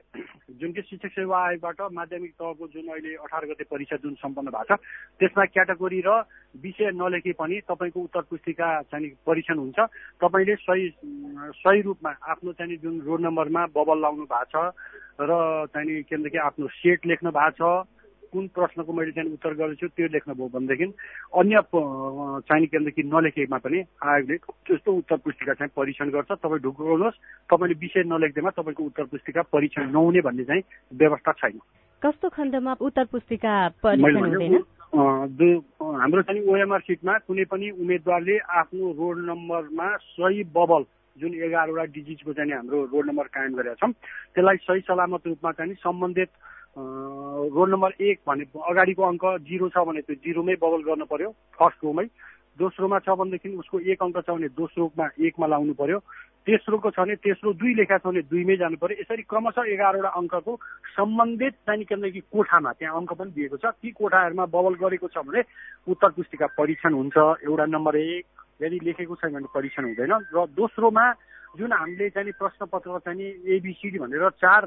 जुन 0.57 0.71
चाहिँ 0.73 0.89
शिक्षक 0.89 1.13
सेवा 1.13 1.37
आयोगबाट 1.37 1.81
माध्यमिक 1.93 2.33
तहको 2.33 2.67
जुन 2.73 2.89
अहिले 2.89 3.15
अठार 3.21 3.45
गते 3.47 3.65
परीक्षा 3.69 3.97
जुन 4.01 4.15
सम्पन्न 4.25 4.49
भएको 4.49 4.77
छ 4.77 4.81
त्यसमा 5.21 5.45
क्याटेगोरी 5.45 6.01
र 6.01 6.11
विषय 6.65 6.91
नलेखे 6.97 7.33
पनि 7.37 7.61
तपाईँको 7.69 8.01
उत्तर 8.01 8.23
पुस्तिका 8.31 8.69
चाहिँ 8.89 9.11
परीक्षण 9.21 9.59
हुन्छ। 9.59 9.79
तपाईँले 10.17 10.55
सही 10.65 10.89
सही 11.61 11.81
रूपमा 11.83 12.11
आफ्नो 12.25 12.53
चाहिँ 12.57 12.77
जुन 12.81 13.01
रोल 13.05 13.21
नम्बरमा 13.21 13.67
बबल 13.77 14.01
लाउनु 14.01 14.25
भएको 14.25 14.49
छ 14.49 14.73
र 15.21 15.33
चाहिँ 15.69 16.03
के 16.09 16.17
भनेदेखि 16.17 16.39
आफ्नो 16.41 16.67
सेट 16.81 17.07
लेख्नु 17.07 17.31
भएको 17.31 17.85
छ 17.85 17.87
कुन 18.35 18.47
प्रश्नको 18.51 18.93
मैले 18.93 19.13
चाहिँ 19.15 19.33
उत्तर 19.33 19.55
गरेको 19.55 19.81
छु 19.81 19.89
त्यो 19.95 20.07
लेख्नुभयो 20.11 20.49
भनेदेखि 20.51 20.87
अन्य 21.39 21.63
चाहिँ 21.71 22.67
के 22.67 22.77
भनेदेखि 22.77 23.03
नलेखेमा 23.07 23.59
पनि 23.63 23.79
आयोगले 24.03 24.37
त्यस्तो 24.67 24.91
उत्तर 24.93 25.17
पुस्तिका 25.23 25.55
चाहिँ 25.55 25.73
परीक्षण 25.77 26.11
गर्छ। 26.11 26.31
तपाईँ 26.35 26.63
ढुकाउनुहोस् 26.67 27.21
तपाईँले 27.51 27.79
विषय 27.79 28.03
नलेख्दैमा 28.11 28.51
तपाईँको 28.59 28.83
उत्तर 28.85 29.05
पुस्तिका 29.15 29.43
परीक्षण 29.55 29.91
नहुने 29.93 30.21
भन्ने 30.27 30.45
चाहिँ 30.45 30.63
व्यवस्था 30.93 31.33
छैन। 31.41 31.59
कस्तो 32.03 32.29
खण्डमा 32.29 32.73
उत्तर 32.83 33.05
पुस्तिका 33.15 33.55
हाम्रो 34.95 36.23
चाहिँ 36.23 36.43
ओएमआर 36.47 36.81
सिटमा 36.81 37.15
कुनै 37.27 37.45
पनि 37.51 37.71
उम्मेद्वारले 37.83 38.37
आफ्नो 38.59 38.91
रोल 38.99 39.25
नम्बरमा 39.27 39.89
सही 39.99 40.43
बबल 40.55 40.83
जुन 41.17 41.35
एघारवटा 41.35 41.85
डिजिटको 41.95 42.33
चाहिँ 42.33 42.53
हाम्रो 42.53 42.79
रोल 42.93 43.05
नम्बर 43.07 43.27
कायम 43.35 43.55
गरेका 43.55 43.75
छौँ 43.81 43.93
त्यसलाई 44.35 44.57
सही 44.63 44.81
सलामत 44.87 45.27
रूपमा 45.27 45.51
चाहिँ 45.53 45.75
सम्बन्धित 45.83 46.31
रोल 46.77 47.71
नम्बर 47.71 47.91
एक 48.03 48.19
भने 48.27 48.45
अगाडिको 48.59 49.03
अङ्क 49.03 49.25
जिरो 49.47 49.69
छ 49.69 49.87
भने 49.87 50.01
त्यो 50.03 50.15
जिरोमै 50.25 50.55
बबल 50.59 50.83
गर्नु 50.83 51.05
पर्यो 51.07 51.31
फर्स्ट 51.59 51.85
रोमै। 51.85 52.07
दोस्रोमा 52.59 52.99
छ 52.99 53.15
भनेदेखि 53.19 53.49
उसको 53.59 53.79
एक 53.81 54.03
अङ्क 54.03 54.19
छ 54.19 54.31
भने 54.31 54.49
दोस्रोमा 54.59 55.07
एकमा 55.27 55.47
लाउनु 55.47 55.75
पर्यो। 55.75 55.99
तेस्रोको 56.47 56.91
छ 56.91 56.99
भने 56.99 57.15
तेस्रो 57.23 57.53
दुई 57.63 57.75
लेखा 57.75 57.99
छ 57.99 58.07
भने 58.07 58.23
दुईमै 58.27 58.57
जानु 58.63 58.77
पर्यो। 58.83 59.01
यसरी 59.01 59.23
क्रमशः 59.23 59.71
एघारवटा 59.75 60.11
अङ्कको 60.19 60.53
सम्बन्धित 60.99 61.55
के 61.69 62.21
कोठामा 62.21 62.73
त्यहाँ 62.79 62.97
अङ्क 62.99 63.13
पनि 63.19 63.31
दिएको 63.39 63.57
छ। 63.63 63.67
ती 63.79 63.91
कोठाहरूमा 63.91 64.47
बबल 64.55 64.75
गरेको 64.83 65.09
छ 65.15 65.23
भने 65.27 65.43
उत्तर 65.89 66.11
पुस्तिका 66.19 66.47
परीक्षण 66.59 66.93
हुन्छ। 66.95 67.17
एउटा 67.47 67.67
नम्बर 67.75 67.97
एक। 67.97 68.27
यदि 68.63 68.79
लेखेको 68.87 69.15
छैन 69.15 69.33
भने 69.35 69.49
परीक्षण 69.55 69.85
हुँदैन। 69.85 70.15
र 70.35 70.47
दोस्रोमा 70.55 71.07
जुन 71.59 71.73
हामीले 71.73 72.09
चाहिँ 72.11 72.33
प्रश्नपत्र 72.39 72.99
चाहिँ 73.07 73.27
एबिसिडी 73.57 73.99
भनेर 73.99 74.29
चार 74.43 74.67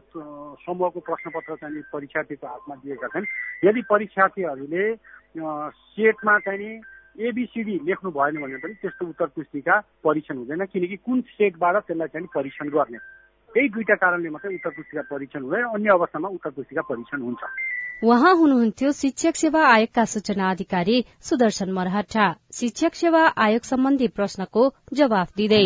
समूहको 0.65 0.99
प्रश्नपत्र 1.03 1.55
चाहिँ 1.61 1.81
परीक्षार्थीको 1.93 2.47
हातमा 2.47 2.75
दिएका 2.75 3.07
छन्। 3.13 3.25
यदि 3.65 3.81
परीक्षार्थीहरूले 3.89 4.85
सेटमा 5.35 6.37
चाहिँ 6.47 6.71
एबिसिडी 7.27 7.75
लेख्नु 7.87 8.11
भएन 8.11 8.35
भने 8.41 8.57
पनि 8.63 8.73
त्यस्तो 8.81 9.05
उत्तर 9.05 9.27
पुस्तिका 9.35 9.79
परीक्षण 10.05 10.37
हुँदैन 10.37 10.65
किनकि 10.73 10.95
कुन 11.05 11.21
सेटबाट 11.35 11.75
त्यसलाई 11.87 12.07
चाहिँ 12.07 12.27
परीक्षण 12.35 12.69
गर्ने? 12.69 12.99
यही 13.51 13.67
दुईटा 13.73 13.95
कारणले 13.95 14.29
मात्रै 14.29 14.53
उत्तर 14.55 14.69
पुस्तिका 14.77 15.01
परीक्षण 15.11 15.41
हुँदैन 15.43 15.63
अन्य 15.75 15.89
अवस्थामा 15.91 16.29
उत्तर 16.29 16.49
पुस्तिका 16.55 16.81
परीक्षण 16.87 17.21
हुन्छ। 17.21 17.43
उहाँ 18.05 18.33
हुनुहुन्थ्यो 18.37 18.91
शिक्षक 18.93 19.35
सेवा 19.35 19.61
आयोगका 19.67 20.03
सूचना 20.05 20.49
अधिकारी 20.49 20.97
सुदर्शन 21.29 21.71
मरहटा 21.73 22.25
शिक्षक 22.53 22.93
सेवा 22.95 23.23
आयोग 23.45 23.63
सम्बन्धी 23.65 24.07
प्रश्नको 24.13 24.69
जवाफ 24.93 25.33
दिँदै। 25.37 25.65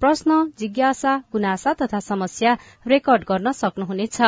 प्रश्न 0.00 0.52
जिज्ञासा 0.58 1.16
गुनासा 1.32 1.72
तथा 1.72 2.00
समस्या 2.00 2.56
रेकर्ड 2.86 3.22
गर्न 3.22 3.52
सक्नुहुनेछ। 3.52 4.18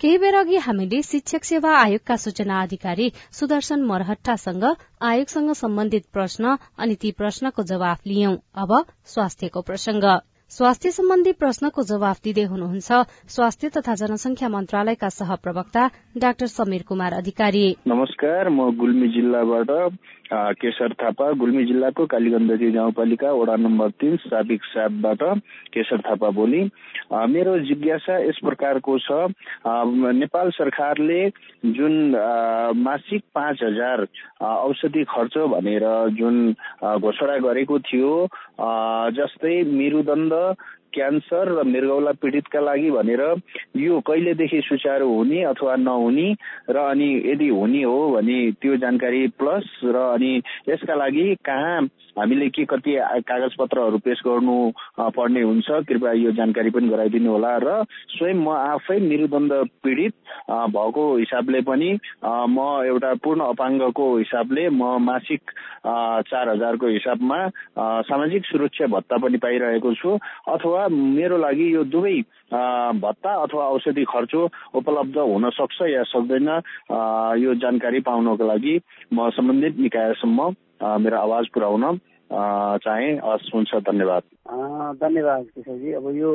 केही 0.00 0.18
बेर 0.18 0.34
अघि 0.34 0.56
हामीले 0.56 1.02
शिक्षक 1.02 1.44
सेवा 1.44 1.70
आयोगका 1.78 2.16
सूचना 2.16 2.60
अधिकारी 2.62 3.10
सुदर्शन 3.32 3.82
मरहट्टासँग 3.82 4.64
आयोगसँग 5.02 5.52
सम्बन्धित 5.52 6.06
प्रश्न 6.12 6.56
अनि 6.78 6.94
ती 6.94 7.10
प्रश्नको 7.12 7.62
जवाफ 7.62 8.06
लियौं। 8.06 8.36
अब 8.54 8.84
स्वास्थ्यको 9.04 9.60
प्रसंग। 9.62 10.04
स्वास्थ्य 10.50 10.90
सम्बन्धी 10.90 11.32
प्रश्नको 11.32 11.82
जवाफ 11.82 12.20
दिँदै 12.24 12.42
हुनुहुन्छ 12.42 12.92
स्वास्थ्य 13.28 13.68
तथा 13.68 13.94
जनसंख्या 13.94 14.48
मन्त्रालयका 14.48 15.08
सहप्रवक्ता 15.08 15.90
डाक्टर 16.16 16.46
समीर 16.46 16.82
कुमार 16.82 17.12
अधिकारी। 17.12 17.76
नमस्कार 17.86 18.48
म 18.48 18.70
गुल्मी 18.78 19.08
जिल्लाबाट 19.08 19.70
केशर 20.32 20.92
थापा 21.02 21.30
गुल्मी 21.38 21.64
जिल्लाको 21.64 22.06
कालीगण्डकी 22.06 22.70
गाउँपालिका 22.70 23.32
वडा 23.32 23.56
नम्बर 23.56 23.88
तीन 24.00 24.16
साबिक 24.16 24.64
सापबाट 24.64 25.22
केशर 25.74 26.00
थापा 26.06 26.30
बोली। 26.30 26.62
मेरो 27.30 27.58
जिज्ञासा 27.66 28.18
यस 28.18 28.38
प्रकारको 28.44 28.98
छ। 28.98 29.10
नेपाल 29.66 30.50
सरकारले 30.50 31.20
जुन 31.78 31.94
मासिक 32.76 33.22
पाँच 33.34 33.62
हजार 33.62 34.06
औषधि 34.42 35.04
खर्च 35.08 35.38
भनेर 35.54 35.84
जुन 36.18 36.36
घोषणा 36.98 37.36
गरेको 37.46 37.78
थियो 37.86 38.12
जस्तै 39.16 39.62
मेरुदण्ड 39.62 40.32
क्यान्सर 40.96 41.52
र 41.52 41.64
मृगौला 41.66 42.12
पीडितका 42.16 42.60
लागि 42.62 42.90
भनेर 42.90 43.22
यो 43.76 44.00
कहिलेदेखि 44.02 44.60
सुचारू 44.64 45.08
हुने 45.08 45.42
अथवा 45.44 45.76
नहुने 45.78 46.28
र 46.70 46.76
अनि 46.86 47.10
यदि 47.24 47.48
हुने 47.50 47.82
हो 47.84 47.98
भने 48.10 48.38
त्यो 48.56 48.76
जानकारी 48.78 49.26
प्लस 49.36 49.68
र 49.86 49.96
अनि 50.08 50.32
यसका 50.68 50.94
लागि 50.96 51.28
कहाँ 51.44 51.80
हामीले 52.16 52.48
के 52.48 52.64
कति 52.64 52.94
कागज 53.22 53.54
पत्रहरू 53.54 53.98
पेश 54.00 54.20
गर्नु 54.26 54.56
पर्ने 55.12 55.40
हुन्छ 55.42 55.70
कृपया 55.84 56.12
यो 56.14 56.32
जानकारी 56.32 56.70
पनि 56.70 56.88
गराइदिनु 56.88 57.30
होला 57.30 57.56
र 57.58 57.84
स्वयं 58.10 58.38
म 58.38 58.48
आफै 58.50 58.98
मेरुदण्ड 59.02 59.52
पीडित 59.82 60.14
भएको 60.72 61.04
हिसाबले 61.16 61.60
पनि 61.62 61.90
म 62.24 62.66
एउटा 62.86 63.12
पूर्ण 63.20 63.40
अपाङ्गको 63.46 64.06
हिसाबले 64.16 64.68
म 64.70 64.96
मासिक 65.02 65.50
चार 66.26 66.48
हजारको 66.48 66.86
हिसाबमा 66.88 67.38
सामाजिक 68.08 68.46
सुरक्षा 68.46 68.86
भत्ता 68.88 69.16
पनि 69.18 69.38
पाइरहेको 69.38 69.94
छु 69.94 70.18
अथवा 70.48 70.88
मेरो 70.88 71.38
लागि 71.38 71.72
यो 71.74 71.84
दुवै 71.86 72.18
भत्ता 72.98 73.34
अथवा 73.42 73.64
औषधि 73.70 74.04
खर्च 74.08 74.34
उपलब्ध 74.74 75.18
हुन 75.18 75.50
सक्छ 75.52 75.82
या 75.88 76.02
सक्दैन 76.08 76.48
यो 77.38 77.54
जानकारी 77.60 78.00
पाउनको 78.02 78.46
लागि 78.46 78.80
म 79.12 79.30
सम्बन्धित 79.32 79.78
निकायसम्म 79.80 80.54
मेरो 80.80 81.16
आवाज 81.16 81.48
पुर्याउन 81.54 81.98
चाहे 82.84 83.12
हस् 83.24 83.50
हुन्छ 83.54 83.74
धन्यवाद। 83.86 84.22
धन्यवाद 85.00 85.44
किशोरजी 85.54 85.92
अब 85.92 86.08
यो 86.16 86.32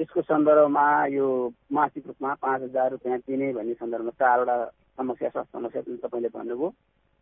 यसको 0.00 0.22
सन्दर्भमा 0.22 0.86
यो 1.06 1.26
मासिक 1.72 2.06
रूपमा 2.06 2.34
पाँच 2.42 2.62
हजार 2.62 2.90
रुपियाँ 2.90 3.18
दिने 3.18 3.52
भन्ने 3.52 3.74
सन्दर्भमा 3.74 4.10
चारवटा 4.20 4.56
समस्या 4.98 5.28
स्वास्थ्य 5.28 5.58
समस्या 5.58 5.82
जुन 5.82 5.96
तपाईँले 6.04 6.28
भन्नुभयो। 6.34 6.68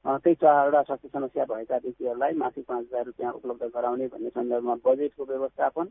त्यही 0.04 0.34
चारवटा 0.34 0.82
स्वास्थ्य 0.82 1.08
समस्या 1.08 1.44
भएका 1.50 1.76
व्यक्तिहरूलाई 1.76 2.32
मासिक 2.36 2.64
पाँच 2.68 2.86
हजार 2.86 3.04
रुपियाँ 3.06 3.32
उपलब्ध 3.32 3.62
गराउने 3.76 4.06
भन्ने 4.12 4.28
सन्दर्भमा 4.28 4.74
बजेटको 4.86 5.24
व्यवस्थापन 5.24 5.86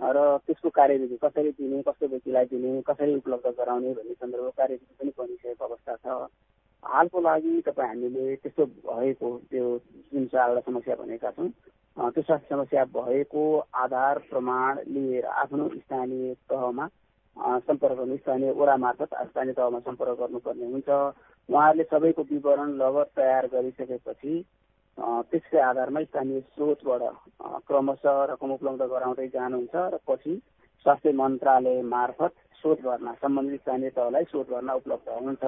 र 0.00 0.18
त्यसको 0.46 0.68
कार्यविधि 0.70 1.16
कसरी 1.24 1.50
दिने 1.58 1.82
कस्तो 1.88 2.06
व्यक्तिलाई 2.08 2.44
दिने 2.50 2.80
कसरी 2.86 3.14
उपलब्ध 3.16 3.46
गराउने 3.58 3.92
भन्ने 3.94 4.14
सन्दर्भमा 4.14 4.50
कार्यविधि 4.56 4.94
पनि 4.98 5.12
बनिसकेको 5.18 5.64
अवस्था 5.64 5.94
छ। 5.96 6.06
हालको 6.84 7.20
लागि 7.20 7.60
तपाईँ 7.66 7.88
हामीले 7.88 8.34
त्यस्तो 8.36 8.64
भएको 8.66 9.28
त्यो 9.50 9.66
जुन 10.12 10.26
चारवटा 10.32 10.60
समस्या 10.66 10.94
भनेका 10.96 11.30
छौँ। 11.30 11.48
त्यो 11.96 12.22
स्वास्थ्य 12.22 12.48
समस्या 12.48 12.84
भएको 12.90 13.42
आधार 13.82 14.18
प्रमाण 14.30 14.78
लिएर 14.88 15.24
आफ्नो 15.42 15.68
स्थानीय 15.68 16.34
तहमा 16.50 16.86
सम्पर्क 17.66 17.96
गर्नु 17.98 18.16
स्थानीय 18.16 18.50
वडा 18.52 18.76
मार्फत 18.76 19.14
स्थानीय 19.28 19.52
तहमा 19.54 19.78
सम्पर्क 19.80 20.18
गर्नुपर्ने 20.20 20.66
हुन्छ। 20.72 20.88
उहाँहरूले 21.48 21.84
सबैको 21.84 22.22
विवरण 22.30 22.70
लगत 22.82 23.10
तयार 23.16 23.46
गरिसकेपछि 23.52 24.34
त्यसकै 24.98 25.60
आधारमा 25.60 26.00
स्थानीय 26.02 26.40
स्रोतबाट 26.40 27.02
क्रमशः 27.66 28.24
रकम 28.30 28.50
उपलब्ध 28.52 28.82
गराउँदै 28.90 29.28
जानुहुन्छ 29.28 29.74
र 29.94 29.98
पछि 30.08 30.34
स्वास्थ्य 30.86 31.12
मन्त्रालय 31.12 31.80
मार्फत 31.88 32.34
शोध 32.62 32.80
भर्ना 32.82 33.12
सम्बन्धित 33.22 33.60
स्थानीय 33.60 33.90
तहलाई 33.96 34.24
शोध 34.32 34.46
भर्ना 34.50 34.74
उपलब्ध 34.74 35.08
हुन्छ। 35.20 35.44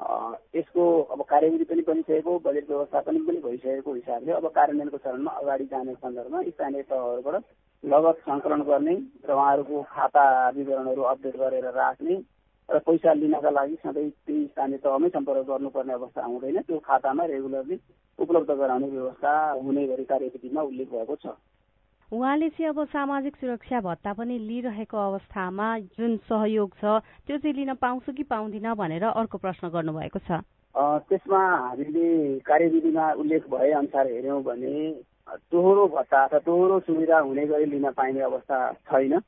यसको 0.00 0.84
अब 1.12 1.22
कार्यविधि 1.24 1.64
पनि 1.64 1.82
बनिसकेको 1.82 2.38
बजेट 2.38 2.68
व्यवस्थापन 2.68 3.18
पनि 3.24 3.40
भइसकेको 3.40 3.94
हिसाबले 3.94 4.32
अब 4.32 4.46
कार्यान्वयनको 4.50 4.98
चरणमा 4.98 5.30
अगाडि 5.40 5.64
जाने 5.64 5.94
सन्दर्भमा 5.94 6.42
स्थानीय 6.44 6.82
तहहरूबाट 6.82 7.42
लगत 7.84 8.22
सङ्कलन 8.24 8.62
गर्ने 8.62 8.94
र 9.24 9.32
उहाँहरूको 9.32 9.82
खाता 9.90 10.24
विवरणहरू 10.50 11.02
अपडेट 11.12 11.36
गरेर 11.36 11.70
राख्ने 11.74 12.16
र 12.68 12.78
पैसा 12.80 13.12
लिनका 13.14 13.50
लागि 13.50 13.76
सधैँ 13.76 14.08
त्यही 14.10 14.46
स्थानीय 14.46 14.78
तहमै 14.78 15.08
सम्पर्क 15.10 15.46
गर्नुपर्ने 15.46 15.92
अवस्था 15.92 16.24
आउँदैन 16.24 16.60
त्यो 16.62 16.78
खातामा 16.80 17.24
रेगुलरली 17.26 17.80
उपलब्ध 18.18 18.50
गराउने 18.54 18.88
व्यवस्था 18.88 19.32
हुने 19.58 19.86
गरी 19.86 20.04
कार्यविधिमा 20.06 20.62
उल्लेख 20.62 20.88
भएको 20.90 21.16
छ। 21.16 21.36
उहाँले 22.12 22.48
चाहिँ 22.50 22.68
अब 22.68 22.84
सामाजिक 22.90 23.36
सुरक्षा 23.36 23.80
भत्ता 23.80 24.12
पनि 24.12 24.38
लिइरहेको 24.40 24.96
अवस्थामा 24.98 25.66
जुन 25.94 26.16
सहयोग 26.26 26.70
छ 26.76 26.98
त्यो 27.22 27.36
चाहिँ 27.38 27.54
लिन 27.54 27.74
पाउँछु 27.78 28.12
कि 28.12 28.22
पाउँदिन 28.26 28.66
भनेर 28.74 29.04
अर्को 29.04 29.38
प्रश्न 29.38 29.68
गर्नुभएको 29.70 30.18
छ। 30.18 30.42
त्यसमा 31.06 31.38
हामीले 31.38 32.38
कार्यविधिमा 32.42 33.12
उल्लेख 33.14 33.46
भए 33.46 33.70
अनुसार 33.78 34.06
हेऱ्यौँ 34.10 34.42
भने 34.42 34.74
दोहोरो 35.54 35.86
भत्ता 35.86 36.24
अथवा 36.24 36.38
दोहोरो 36.42 36.80
सुविधा 36.82 37.18
हुने 37.20 37.46
गरी 37.46 37.64
लिन 37.78 37.90
पाइने 37.94 38.20
अवस्था 38.26 38.58
छैन। 38.90 39.18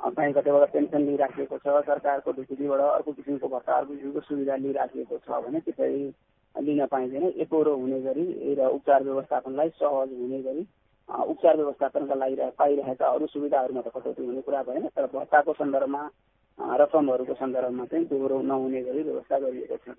कहीँ 0.00 0.32
कतैबाट 0.34 0.72
पेन्सन 0.74 1.02
लिइराखिएको 1.06 1.58
छ 1.58 1.86
सरकारको 1.86 2.32
ढुकुटीबाट 2.34 2.80
अर्को 2.82 3.12
किसिमको 3.12 3.48
भत्ता 3.48 3.72
अर्को 3.72 3.94
किसिमको 3.94 4.20
सुविधा 4.20 4.56
लिइराखिएको 4.58 5.18
छ 5.18 5.44
भने 5.46 5.60
त्यसरी 5.70 6.02
लिन 6.54 6.86
पाइँदैन। 6.86 7.24
एकहोरो 7.30 7.76
हुने 7.76 8.00
गरी 8.02 8.54
र 8.54 8.66
उपचार 8.74 9.02
व्यवस्थापनलाई 9.04 9.68
सहज 9.78 10.18
हुने 10.18 10.42
गरी 10.42 10.66
उपचार 11.08 11.56
व्यवस्थापनका 11.56 12.14
लागि 12.14 12.36
पाइरहेका 12.58 13.06
अरू 13.06 13.26
सुविधाहरूमा 13.26 13.80
त 13.80 13.88
कटौती 13.94 14.26
हुने 14.26 14.40
कुरा 14.40 14.62
भएन 14.62 14.88
तर 14.88 15.06
भत्ताको 15.14 15.52
सन्दर्भमा 15.52 16.02
रकमहरूको 16.78 17.34
सन्दर्भमा 17.34 17.84
चाहिँ 17.84 18.04
दोहोरो 18.06 18.40
नहुने 18.42 18.82
गरी 18.82 19.02
व्यवस्था 19.02 19.38
गरिएको 19.38 19.76
छ। 19.76 19.96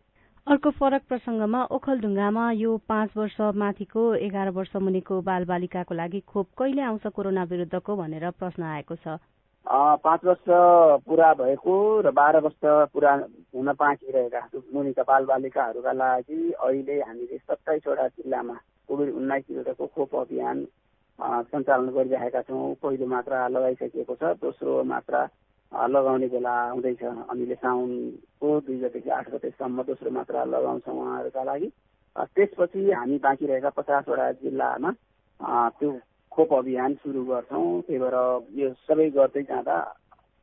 अर्को 0.47 0.69
फरक 0.71 1.01
प्रसङ्गमा 1.09 1.63
ओखलढुङ्गामा 1.71 2.51
यो 2.53 2.77
पाँच 2.89 3.17
वर्ष 3.17 3.37
माथिको 3.55 4.01
एघार 4.15 4.49
वर्ष 4.49 4.75
मुनिको 4.77 5.21
बाल 5.21 5.45
बालिकाको 5.45 5.93
लागि 5.95 6.19
खोप 6.27 6.47
कहिले 6.57 6.81
आउँछ 6.83 7.07
कोरोना 7.09 7.43
विरुद्धको 7.43 7.95
भनेर 7.95 8.29
प्रश्न 8.31 8.63
आएको 8.65 8.95
छ। 8.95 9.17
पाँच 9.65 10.25
वर्ष 10.25 10.45
पुरा 11.05 11.33
भएको 11.33 11.75
र 12.01 12.11
बाह्र 12.11 12.39
वर्ष 12.39 12.61
पुरा 12.93 13.13
हुन 13.55 13.71
बाँकी 13.73 14.11
रहेका 14.11 14.41
मुनिका 14.73 15.03
बाल 15.03 15.25
बालिकाहरूका 15.25 15.91
लागि 15.93 16.51
अहिले 16.53 16.99
हामीले 17.01 17.37
सत्ताइसवटा 17.39 18.07
जिल्लामा 18.09 18.57
कोभिड 18.89 19.13
उन्नाइस 19.15 19.45
विरुद्धको 19.49 19.87
खोप 19.87 20.15
अभियान 20.15 20.65
सञ्चालन 21.19 21.89
गरिरहेका 21.95 22.41
छौँ। 22.41 22.73
पहिलो 22.83 23.05
मात्रा 23.07 23.47
लगाइसकिएको 23.47 24.15
छ 24.15 24.35
दोस्रो 24.41 24.83
मात्रा 24.83 25.21
लगाउने 25.71 26.27
बेला 26.27 26.51
आउँदैछ 26.69 27.03
हामीले 27.03 27.55
साउनको 27.55 28.49
दुई 28.67 28.77
गतेदेखि 28.77 29.09
आठ 29.09 29.29
गतेसम्म 29.33 29.83
दोस्रो 29.83 30.11
मात्रा 30.11 30.43
लगाउँछौँ 30.43 30.95
उहाँहरूका 30.95 31.43
लागि। 31.43 31.71
त्यसपछि 32.15 32.91
हामी 32.91 33.17
बाँकी 33.23 33.45
रहेका 33.47 33.69
पचासवटा 33.75 34.31
जिल्लामा 34.43 34.91
त्यो 35.79 35.91
खोप 36.31 36.53
अभियान 36.53 36.93
सुरु 37.03 37.23
गर्छौँ। 37.25 37.81
त्यही 37.87 37.99
भएर 37.99 38.15
यो 38.59 38.73
सबै 38.87 39.09
गर्दै 39.15 39.43
जाँदा 39.43 39.75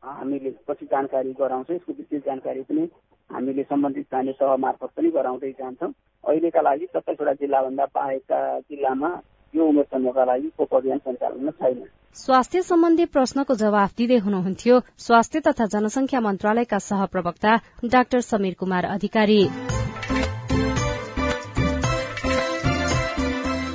हामीले 0.02 0.50
पछि 0.68 0.86
जानकारी 0.92 1.32
गराउँछौँ। 1.40 1.76
यसको 1.76 1.92
विस्तृत 1.92 2.24
जानकारी 2.26 2.62
पनि 2.68 2.88
हामीले 3.30 3.62
सम्बन्धित 3.62 4.06
स्थानीय 4.06 4.32
सह 4.40 4.56
मार्फत 4.56 4.90
पनि 4.96 5.10
गराउँदै 5.10 5.50
जान्छौँ। 5.60 5.92
अहिलेका 6.24 6.60
लागि 6.60 6.86
सत्ताइसवटा 6.86 7.32
जिल्लाभन्दा 7.40 7.84
बाहेकका 7.94 8.38
जिल्लामा 8.68 9.10
यो 9.54 9.64
उमेर 9.68 9.84
समूहका 9.84 10.24
लागि 10.24 10.48
खोप 10.58 10.74
अभियान 10.74 10.98
सञ्चालनमा 10.98 11.50
छैन। 11.50 11.84
स्वास्थ्य 12.16 12.62
सम्बन्धी 12.62 13.04
प्रश्नको 13.06 13.54
जवाफ 13.54 13.94
दिँदै 13.96 14.18
हुनुहुन्थ्यो। 14.18 14.80
स्वास्थ्य 14.98 15.40
तथा 15.40 15.66
जनसंख्या 15.74 16.20
मन्त्रालयका 16.20 16.78
सहप्रवक्ता 16.78 17.56
डाक्टर 17.86 18.20
समीर 18.20 18.54
कुमार 18.60 18.84
अधिकारी। 18.86 19.42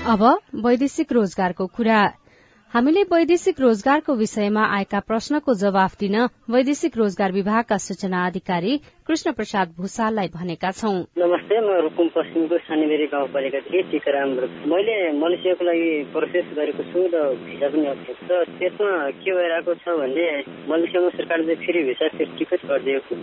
अब 0.07 0.23
वैदेशिक 0.65 1.11
रोजगारको 1.11 1.65
कुरा। 1.67 2.01
हामीले 2.71 3.03
वैदेशिक 3.03 3.59
रोजगारको 3.61 4.13
विषयमा 4.15 4.63
आएका 4.75 4.99
प्रश्नको 4.99 5.53
जवाफ 5.53 5.97
दिन 5.99 6.15
वैदेशिक 6.49 6.97
रोजगार 6.97 7.31
विभागका 7.31 7.77
सूचना 7.77 8.25
अधिकारी 8.25 8.79
कृष्ण 9.07 9.31
प्रसाद 9.31 9.67
भूषाललाई 9.75 10.27
भनेका 10.27 10.69
छौं। 10.77 10.95
नमस्ते 11.19 11.59
म 11.63 11.75
रुकुम 11.83 12.07
पश्चिमको 12.15 12.57
सानीबेरी 12.59 13.05
गाउँपालिका 13.07 13.59
थिएँ 13.67 13.83
टिकाराम 13.91 14.29
मैले 14.67 14.95
मलेसियाको 15.19 15.63
लागि 15.63 15.87
प्रोसेस 16.11 16.49
गरेको 16.57 16.83
छु 16.91 17.03
र 17.13 17.21
भिसा 17.39 17.69
पनि 17.71 17.85
अप्ठ्यारो 17.87 18.43
छ 18.43 18.59
त्यसमा 18.59 18.89
के 19.23 19.31
भइरहेको 19.37 19.75
छ 19.79 19.95
भने 20.01 20.27
मलेसियामा 20.67 21.09
सरकारले 21.15 21.55
फ्री 21.63 21.83
भिसा 21.87 22.07
टिकट 22.19 22.65
गरिदिएको 22.67 23.15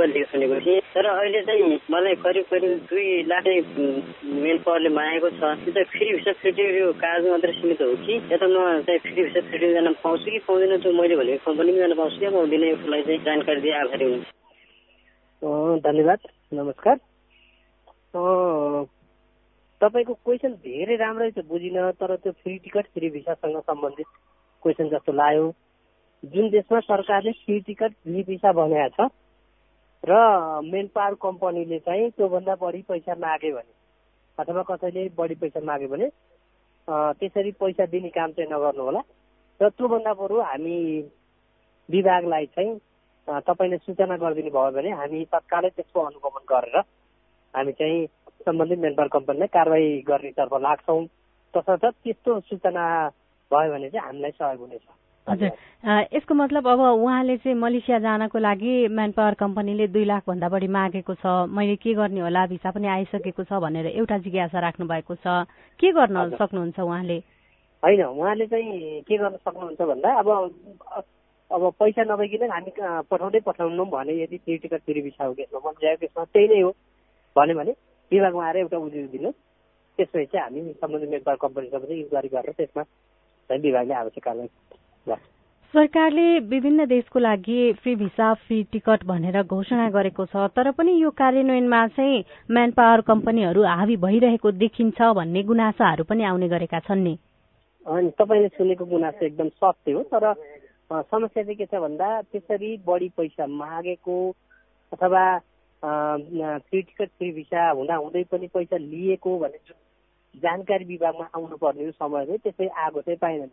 मैले 0.00 0.24
सुनेको 0.32 0.60
थिएँ। 0.64 0.80
तर 0.96 1.06
अहिले 1.12 1.40
चाहिँ 1.44 1.78
मलाई 1.92 2.14
करिब 2.24 2.44
करिब 2.48 2.72
दुई 2.88 3.06
लाख 3.28 3.44
मेन 3.44 4.58
पावरले 4.64 4.96
मागेको 4.96 5.28
छ। 5.36 5.54
त्यो 5.60 5.76
चाहिँ 5.76 5.88
फ्री 5.92 6.12
भिसा 6.16 6.32
फ्रिटी 6.40 6.64
कागज 7.04 7.28
मात्रै 7.28 7.52
सीमित 7.60 7.82
हो 7.84 7.92
कि? 8.00 8.16
या 8.32 8.36
त 8.40 8.42
म 8.48 8.80
चाहिँ 8.88 9.00
फ्री 9.04 9.20
भिसा 9.28 9.40
फ्रिटी 9.44 9.72
जान 9.76 9.92
पाउँछु 10.00 10.30
कि 10.32 10.44
पाउँदैन 10.48 10.76
त्यो 10.80 10.98
मैले 11.04 11.14
भनेको 11.20 11.44
कम्पनीमा 11.52 11.78
जान 11.84 11.94
पाउँछु 12.00 12.20
कि 12.20 12.28
पाउँदिनँ 12.32 12.68
यसको 12.72 12.88
लागि 12.90 13.04
चाहिँ 13.06 13.24
जानकारी 13.28 13.60
दिए 13.60 13.80
आभारी 13.84 14.12
हुन्छ। 14.12 14.39
धन्यवाद। 15.42 16.18
नमस्कार। 16.52 16.96
तपाईँको 19.80 20.14
क्वेसन 20.14 20.52
धेरै 20.60 20.96
राम्रै 21.00 21.30
छ 21.32 21.44
बुझिनँ 21.48 21.92
तर 21.96 22.14
त्यो 22.16 22.32
फ्री 22.32 22.56
टिकट 22.58 22.86
फ्री 22.92 23.08
भिसासँग 23.10 23.60
सम्बन्धित 23.60 24.06
क्वेसन 24.62 24.88
जस्तो 24.88 25.12
लाग्यो। 25.12 25.46
जुन 26.22 26.48
देशमा 26.50 26.80
सरकारले 26.80 27.32
फ्री 27.44 27.58
टिकट 27.66 27.92
फ्री 28.04 28.22
भिसा 28.28 28.52
बनाएको 28.52 29.08
छ 29.08 29.10
र 30.04 30.12
मेन 30.68 30.86
पावर 30.92 31.14
कम्पनीले 31.24 31.78
चाहिँ 31.88 32.10
त्योभन्दा 32.20 32.54
बढी 32.60 32.82
पैसा 32.88 33.14
माग्यो 33.16 33.56
भने 33.56 33.72
अथवा 34.38 34.62
कसैले 34.68 35.08
बढी 35.16 35.34
पैसा 35.40 35.60
माग्यो 35.64 35.88
भने 35.88 36.08
त्यसरी 37.16 37.52
पैसा 37.56 37.86
दिने 37.88 38.08
काम 38.12 38.32
चाहिँ 38.36 38.52
नगर्नु 38.52 38.82
होला 38.84 39.02
र 39.60 39.68
त्योभन्दा 39.72 40.12
बरु 40.20 40.40
हामी 40.44 40.76
विभागलाई 41.88 42.46
चाहिँ 42.52 42.78
तपाईँले 43.28 43.76
सूचना 43.84 44.16
गरिदिनु 44.16 44.50
भयो 44.50 44.70
भने 44.76 44.90
हामी 45.00 45.24
तत्कालै 45.32 45.70
त्यसको 45.76 46.00
अनुगमन 46.00 46.44
गरेर 46.48 46.76
हामी 47.54 47.72
चाहिँ 47.72 48.06
सम्बन्धित 48.46 48.78
मेनपावर 48.78 49.08
कम्पनीलाई 49.16 49.48
कारवाही 49.52 49.88
गर्नेतर्फ 50.08 50.54
लाग्छौँ। 50.66 51.04
तसर्थ 51.54 51.84
त्यस्तो 52.04 52.40
सूचना 52.48 52.84
भयो 53.50 53.72
भने 53.72 53.88
चाहिँ 53.90 54.06
हामीलाई 54.06 54.30
सहयोग 54.30 54.60
हुनेछ। 54.60 54.86
हजुर। 55.26 55.50
यसको 56.14 56.34
मतलब 56.34 56.66
अब 56.68 56.80
उहाँले 56.80 57.36
चाहिँ 57.36 57.56
मलेसिया 57.58 57.98
जानको 57.98 58.38
लागि 58.38 58.88
म्यान 58.88 59.10
पावर 59.12 59.34
कम्पनीले 59.36 59.86
दुई 59.92 60.04
लाख 60.04 60.22
भन्दा 60.26 60.48
बढी 60.48 60.68
मागेको 60.68 61.14
छ। 61.14 61.26
मैले 61.52 61.76
के 61.76 61.94
गर्ने 61.94 62.20
होला? 62.20 62.46
भिसा 62.46 62.70
पनि 62.70 62.88
आइसकेको 62.88 63.44
छ 63.44 63.52
भनेर 63.60 63.86
एउटा 64.00 64.18
जिज्ञासा 64.24 64.58
राख्नु 64.58 64.86
भएको 64.88 65.14
छ। 65.14 65.44
के 65.78 65.92
गर्न 65.92 66.36
सक्नुहुन्छ 66.40 66.80
उहाँले? 66.80 67.18
होइन 67.82 68.02
उहाँले 68.04 68.46
चाहिँ 68.46 69.00
के 69.04 69.16
गर्न 69.16 69.36
सक्नुहुन्छ 69.44 69.80
भन्दा 69.80 70.08
अब 70.18 70.28
अब 71.50 71.62
पैसा 71.80 72.02
नभइकन 72.06 72.50
हामी 72.50 72.72
पठाउँदै 73.10 73.40
पठाउनु 73.46 73.84
भने 73.94 74.12
यदि 74.22 74.36
टिकट 74.46 74.80
फ्री 74.80 75.00
भिसा 75.02 75.24
हो 75.24 75.34
केसमा 75.34 76.24
त्यही 76.24 76.48
नै 76.48 76.60
हो। 76.60 76.70
भन्यो 77.36 77.54
भने 77.56 77.72
विभागमा 78.12 78.44
आएर 78.46 78.56
एउटा 78.56 78.78
उजुरी 78.78 79.06
दिनु 79.08 79.30
त्यसपछि 79.30 80.26
चाहिँ 80.26 80.44
हामी 80.44 80.72
सम्बन्धित 80.72 81.10
मेन 81.10 81.36
कम्पनीसँग 81.42 81.82
चाहिँ 81.82 82.00
इन्क्वायरी 82.00 82.28
गरेर 82.28 82.52
त्यसमा 82.52 82.82
चाहिँ 82.82 83.62
विभागले 83.62 83.94
आवश्यक 83.94 84.24
कारवाही 84.24 84.48
सरकारले 85.74 86.38
विभिन्न 86.50 86.84
देशको 86.86 87.18
लागि 87.18 87.72
फ्री 87.82 87.94
भिसा 87.96 88.32
फ्री 88.36 88.62
टिकट 88.72 89.04
भनेर 89.06 89.42
घोषणा 89.42 89.88
गरेको 89.90 90.24
छ 90.26 90.46
तर 90.56 90.70
पनि 90.78 90.92
यो 91.02 91.10
कार्यान्वयनमा 91.14 91.86
चाहिँ 91.88 92.24
म्यान 92.50 92.70
पावर 92.78 93.00
कम्पनीहरू 93.06 93.62
हावी 93.64 93.96
भइरहेको 93.96 94.50
देखिन्छ 94.62 94.98
भन्ने 95.18 95.42
गुनासाहरू 95.42 96.04
पनि 96.04 96.24
आउने 96.24 96.48
गरेका 96.48 96.80
छन् 96.88 97.04
नि। 97.04 97.14
तपाईँले 97.86 98.48
सुनेको 98.48 98.84
गुनासो 98.84 99.26
एकदम 99.26 99.48
सत्य 99.48 99.92
हो 99.92 100.02
तर 100.10 100.32
समस्या 100.90 101.42
चाहिँ 101.42 101.56
के 101.56 101.66
छ 101.66 101.80
भन्दा 101.80 102.08
त्यसरी 102.22 102.76
बढी 102.86 103.08
पैसा 103.16 103.46
मागेको 103.46 104.16
अथवा 104.92 105.22
फ्री 105.82 106.80
टिकट 106.82 107.08
फ्री 107.18 107.30
भिसा 107.32 107.68
हुँदा 107.70 107.94
हुँदै 107.96 108.22
पनि 108.30 108.46
पैसा 108.54 108.76
लिएको 108.76 109.38
भन्ने 109.38 109.58
जुन 109.68 110.40
जानकारी 110.42 110.84
विभागमा 110.84 111.28
आउनुपर्ने 111.34 111.90
समय 111.90 112.26
चाहिँ 112.26 112.38
त्यसै 112.38 112.66
आएको 112.66 113.00
चाहिँ 113.00 113.18
पाइँदैन। 113.18 113.50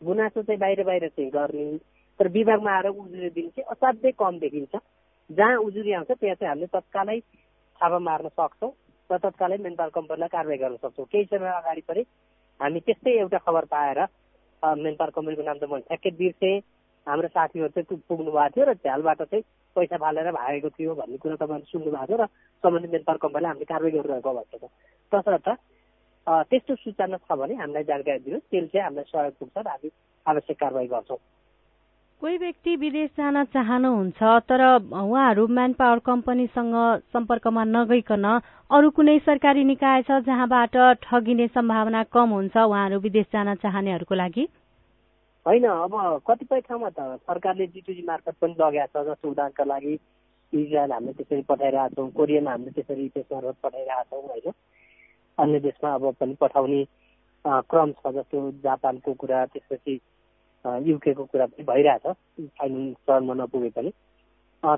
गुनासो 0.00 0.42
चाहिँ 0.42 0.58
बाहिर 0.60 0.82
बाहिर 0.84 1.08
चाहिँ 1.08 1.30
गर्ने। 1.30 1.76
तर 2.20 2.28
विभागमा 2.28 2.72
आएर 2.72 2.86
उजुरी 2.86 3.30
दिने 3.30 3.48
चाहिँ 3.48 3.70
असाध्यै 3.72 4.12
कम 4.18 4.38
देखिन्छ। 4.38 4.76
जहाँ 5.30 5.56
उजुरी 5.58 5.92
आउँछ 5.92 6.10
त्यहाँ 6.10 6.34
चाहिँ 6.34 6.48
हामीले 6.48 6.66
तत्कालै 6.72 7.18
छापा 7.20 7.98
मार्न 7.98 8.28
सक्छौँ 8.28 8.72
र 9.10 9.18
तत्कालै 9.24 9.56
मेन 9.60 9.74
पावर 9.76 9.90
कम्पनीलाई 9.94 10.28
कारवाही 10.32 10.58
गर्न 10.58 10.76
सक्छौँ। 10.82 11.06
केही 11.12 11.24
समय 11.24 11.52
अगाडि 11.52 11.82
पनि 11.88 12.02
हामी 12.60 12.80
त्यस्तै 12.80 13.12
एउटा 13.18 13.38
खबर 13.46 13.64
पाएर 13.76 14.00
मेन 14.62 14.94
पावर 14.98 15.10
कम्पनीको 15.16 15.42
नाम 15.42 15.58
त 15.58 15.70
मैले 15.70 15.86
ठ्याक्कै 15.88 16.10
बिर्सेँ। 16.18 16.60
हाम्रो 17.08 17.28
साथीहरू 17.28 17.68
चाहिँ 17.74 18.00
पुग्नु 18.08 18.30
भएको 18.30 18.48
थियो 18.54 18.64
र 18.68 18.74
झ्यालबाट 18.74 19.22
चाहिँ 19.22 19.42
पैसा 19.76 19.96
फालेर 19.96 20.30
भागेको 20.32 20.68
थियो 20.76 20.94
भन्ने 20.94 21.16
कुरा 21.16 21.36
तपाईँहरूले 21.36 21.70
सुन्नु 21.72 21.90
भएको 21.90 22.06
थियो 22.06 22.18
र 22.20 22.26
सम्बन्धित 22.64 23.04
पावर 23.06 23.18
कम्पनीले 23.24 23.48
हामीले 23.48 23.70
कारवाही 23.72 23.96
गरिरहेको 23.96 24.32
भएको 24.34 24.56
छ। 24.58 24.70
तसर्थ 25.12 25.48
त्यस्तो 26.26 26.74
सूचना 26.74 27.16
छ 27.16 27.32
भने 27.32 27.54
हामीलाई 27.56 27.84
जानकारी 27.88 28.18
दिनुहोस्। 28.20 28.48
त्यसले 28.50 28.68
चाहिँ 28.68 28.84
हामीलाई 28.84 29.08
सहयोग 29.08 29.34
पुग्छ 29.40 29.56
र 29.58 29.68
हामी 29.68 29.88
आवश्यक 30.26 30.56
कारवाही 30.60 30.88
गर्छौँ। 30.88 31.20
कोही 32.20 32.36
व्यक्ति 32.38 32.76
विदेश 32.76 33.10
जान 33.16 33.36
चाहनुहुन्छ 33.54 34.20
तर 34.50 34.62
उहाँहरू 34.90 35.46
म्यान 35.48 35.72
पावर 35.78 35.98
कम्पनीसँग 36.02 36.74
सम्पर्कमा 37.14 37.64
नगइकन 37.64 38.26
अरू 38.70 38.90
कुनै 38.90 39.18
सरकारी 39.22 39.64
निकाय 39.64 40.02
छ 40.02 40.18
जहाँबाट 40.26 40.76
ठगिने 41.02 41.46
सम्भावना 41.48 42.02
कम 42.10 42.28
हुन्छ 42.30 42.56
उहाँहरू 42.58 42.98
विदेश 43.00 43.26
जान 43.32 43.54
चाहनेहरूको 43.54 44.14
लागि? 44.14 44.44
होइन 45.48 45.64
अब 45.64 45.94
कतिपय 46.28 46.60
ठाउँमा 46.60 46.88
त 46.92 47.00
सरकारले 47.24 47.66
जिटुजी 47.72 48.02
मार्फत 48.04 48.34
पनि 48.40 48.54
लगेको 48.60 48.86
छ 48.92 49.04
जस्तो 49.06 49.30
उदाहरणका 49.30 49.64
लागि 49.64 49.92
इजरायल 50.52 50.92
हामीले 50.92 51.12
त्यसरी 51.16 51.42
पठाइरहेको 51.48 51.94
छौँ 51.96 52.10
कोरियामा 52.12 52.50
हामीले 52.50 52.72
त्यसरी 52.76 53.08
त्यस 53.14 53.32
मार्फत 53.32 53.56
पठाइरहेको 53.62 54.20
छौँ 54.20 54.28
होइन। 54.28 54.52
अन्य 55.38 55.60
देशमा 55.64 55.94
अब 55.94 56.04
पनि 56.20 56.34
पठाउने 56.40 56.82
क्रम 57.70 57.92
छ 57.96 58.12
जस्तो 58.16 58.38
जापानको 58.60 59.14
कुरा 59.24 59.44
त्यसपछि 59.56 59.94
युकेको 60.84 61.24
कुरा 61.32 61.46
पनि 61.48 61.64
भइरहेछ 61.64 62.06
फाइनल 62.60 62.92
चरणमा 63.08 63.34
नपुगे 63.40 63.70
पनि। 63.72 63.90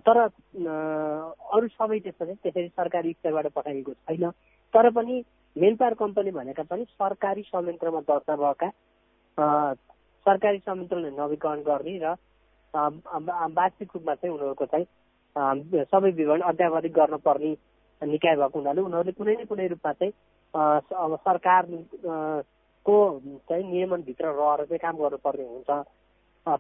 तर 0.07 0.19
अरू 0.23 1.67
सबै 1.69 1.99
त्यसपछि 1.99 2.35
त्यसरी 2.43 2.69
सरकारी 2.71 3.13
स्तरबाट 3.13 3.47
पठाइएको 3.59 3.93
छैन। 3.93 4.31
तर 4.75 4.91
पनि 4.95 5.23
मेन 5.57 5.77
पावर 5.77 5.95
कम्पनी 5.99 6.31
भनेका 6.31 6.63
पनि 6.63 6.85
सरकारी 6.95 7.43
संयन्त्रमा 7.43 8.01
दर्ता 8.07 8.37
भएका 8.39 8.69
सरकारी 10.27 10.59
संयन्त्रले 10.59 11.11
नवीकरण 11.13 11.61
गर्ने 11.63 11.99
र 11.99 12.15
वास्तविक 12.75 13.91
रूपमा 13.95 14.15
चाहिँ 14.15 14.35
उनीहरूको 14.35 14.67
चाहिँ 14.67 14.87
सबै 15.85 16.11
विवरण 16.11 16.41
अध्यावधिक 16.43 16.93
गर्न 16.93 17.17
पर्ने 17.25 17.51
निकाय 18.03 18.37
भएको 18.37 18.59
हुनाले 18.59 18.81
उनीहरूले 18.81 19.13
कुनै 19.13 19.35
न 19.35 19.45
कुनै 19.47 19.67
रूपमा 19.69 19.93
चाहिँ 19.93 20.13
अब 20.55 21.17
सरकारको 21.25 22.97
चाहिँ 23.49 23.65
नियमनभित्र 23.65 24.27
रहेर 24.31 24.65
चाहिँ 24.67 24.79
काम 24.79 24.97
गर्नुपर्ने 24.97 25.45
हुन्छ। 25.45 25.71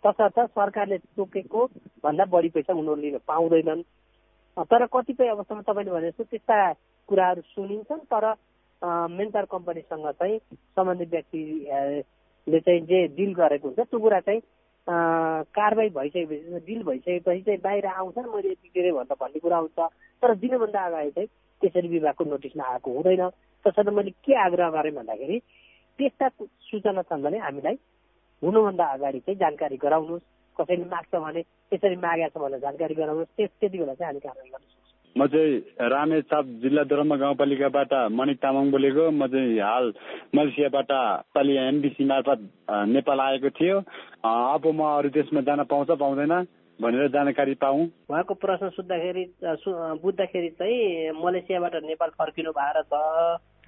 तसर्थ 0.04 0.38
सरकारले 0.50 0.98
तोकेको 1.16 1.66
भन्दा 2.04 2.24
बढी 2.26 2.48
पैसा 2.54 2.72
उनीहरूले 2.72 3.10
लिन 3.10 3.18
पाउँदैनन्। 3.26 3.82
तर 4.70 4.86
कतिपय 4.86 5.28
अवस्थामा 5.28 5.62
तपाईँले 5.62 5.90
भने 5.90 6.10
जस्तो 6.10 6.24
त्यस्ता 6.24 6.56
कुराहरू 7.08 7.42
सुनिन्छन् 7.54 8.08
तर 8.12 8.24
मेन्टार 9.10 9.44
कम्पनीसँग 9.50 10.06
चाहिँ 10.10 10.38
सम्बन्धित 10.76 11.08
व्यक्तिले 12.48 12.60
चाहिँ 12.60 12.80
जे 12.86 13.06
डिल 13.16 13.34
गरेको 13.34 13.68
हुन्छ 13.68 13.80
त्यो 13.90 13.98
कुरा 14.00 14.20
चाहिँ 14.20 14.40
कारवाही 14.88 15.88
भइसकेपछि 15.90 16.60
डिल 16.66 16.82
भइसकेपछि 16.82 17.42
चाहिँ 17.42 17.60
बाहिर 17.60 17.86
आउँछ। 17.86 18.18
मैले 18.18 18.48
यति 18.50 18.68
दिएँ 18.74 18.92
भनेर 18.92 19.14
भन्ने 19.20 19.38
कुरा 19.40 19.56
आउँछ। 19.56 19.78
तर 20.22 20.34
दिनभन्दा 20.34 20.80
अगाडि 20.86 21.10
चाहिँ 21.10 21.28
त्यसरी 21.60 21.88
विभागको 21.88 22.24
नोटिसमा 22.24 22.64
आएको 22.64 22.90
हुँदैन। 22.90 23.28
तसर्थ 23.64 23.88
मैले 23.92 24.10
के 24.24 24.34
आग्रह 24.40 24.70
गरेँ 24.70 24.92
भन्दाखेरि 24.92 25.38
त्यस्ता 25.98 26.28
सूचना 26.70 27.02
छन् 27.02 27.22
भने 27.22 27.38
हामीलाई 27.38 27.76
हुनुभन्दा 28.42 28.84
अगाडि 28.96 29.20
चाहिँ 29.20 29.38
जानकारी 29.38 29.76
गराउनुहोस्। 29.76 30.26
कसैले 30.56 30.84
माग्छ 30.90 31.14
भने 31.14 31.42
त्यसरी 31.70 31.96
मागेको 31.96 32.38
छ 32.38 32.42
भनेर 32.42 32.60
जानकारी 32.60 32.94
गराउनुहोस्। 32.94 33.36
त्यस 33.36 33.50
त्यति 33.60 33.78
बेला 33.78 33.94
चाहिँ 33.94 34.08
हामी 34.10 34.20
कारवाही 34.20 34.50
गर्न 34.50 34.64
सक्छौँ 34.64 34.79
म 35.16 35.26
चाहिँ 35.26 35.88
रामेछाप 35.90 36.44
जिल्ला 36.62 36.82
दोलमा 36.86 37.16
गाउँपालिकाबाट 37.16 37.92
मणिक 38.14 38.38
तामाङ 38.38 38.70
बोलेको। 38.70 39.10
म 39.10 39.26
चाहिँ 39.26 39.58
हाल 39.58 39.92
मलेसियाबाट 40.36 40.90
पालि 41.34 41.56
एनबिसी 41.58 42.04
मार्फत 42.06 42.40
नेपाल 42.88 43.20
आएको 43.20 43.50
थियो। 43.50 43.76
अब 44.22 44.66
म 44.66 44.80
अरू 44.98 45.08
देशमा 45.10 45.40
जान 45.42 45.62
पाउँछ 45.66 45.90
पाउँदैन 45.98 46.34
भनेर 46.78 47.08
जानकारी 47.12 47.54
पाऊ। 47.60 47.78
उहाँको 48.08 48.34
प्रश्न 48.38 48.68
सुत्दाखेरि 48.70 49.24
बुझ्दाखेरि 49.42 50.48
चाहिँ 50.58 51.12
मलेसियाबाट 51.18 51.74
नेपाल 51.84 52.10
फर्किनु 52.18 52.50
भएर 52.56 52.82
छ 52.82 52.94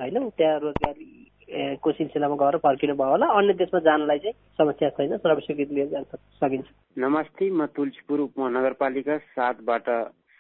होइन 0.01 0.29
त्यहाँ 0.31 0.59
रोजगारी 0.61 1.77
को 1.83 1.93
सिलसिलामा 1.93 2.37
गएर 2.39 2.57
फर्किनु 2.65 2.95
भयो 2.97 3.11
होला। 3.11 3.27
अन्य 3.39 3.53
देशमा 3.61 3.81
जानलाई 3.83 4.19
चाहिँ 4.19 4.35
समस्या 4.59 4.89
छैन 4.97 5.17
सर्वस्वीकृत 5.19 5.73
लिएर 5.73 5.89
जान 5.91 6.05
सकिन्छ। 6.15 6.67
नमस्ते 6.97 7.51
म 7.51 7.67
तुलसीपुर 7.77 8.21
उपमहानगरपालिका 8.21 9.19
सातबाट 9.37 9.91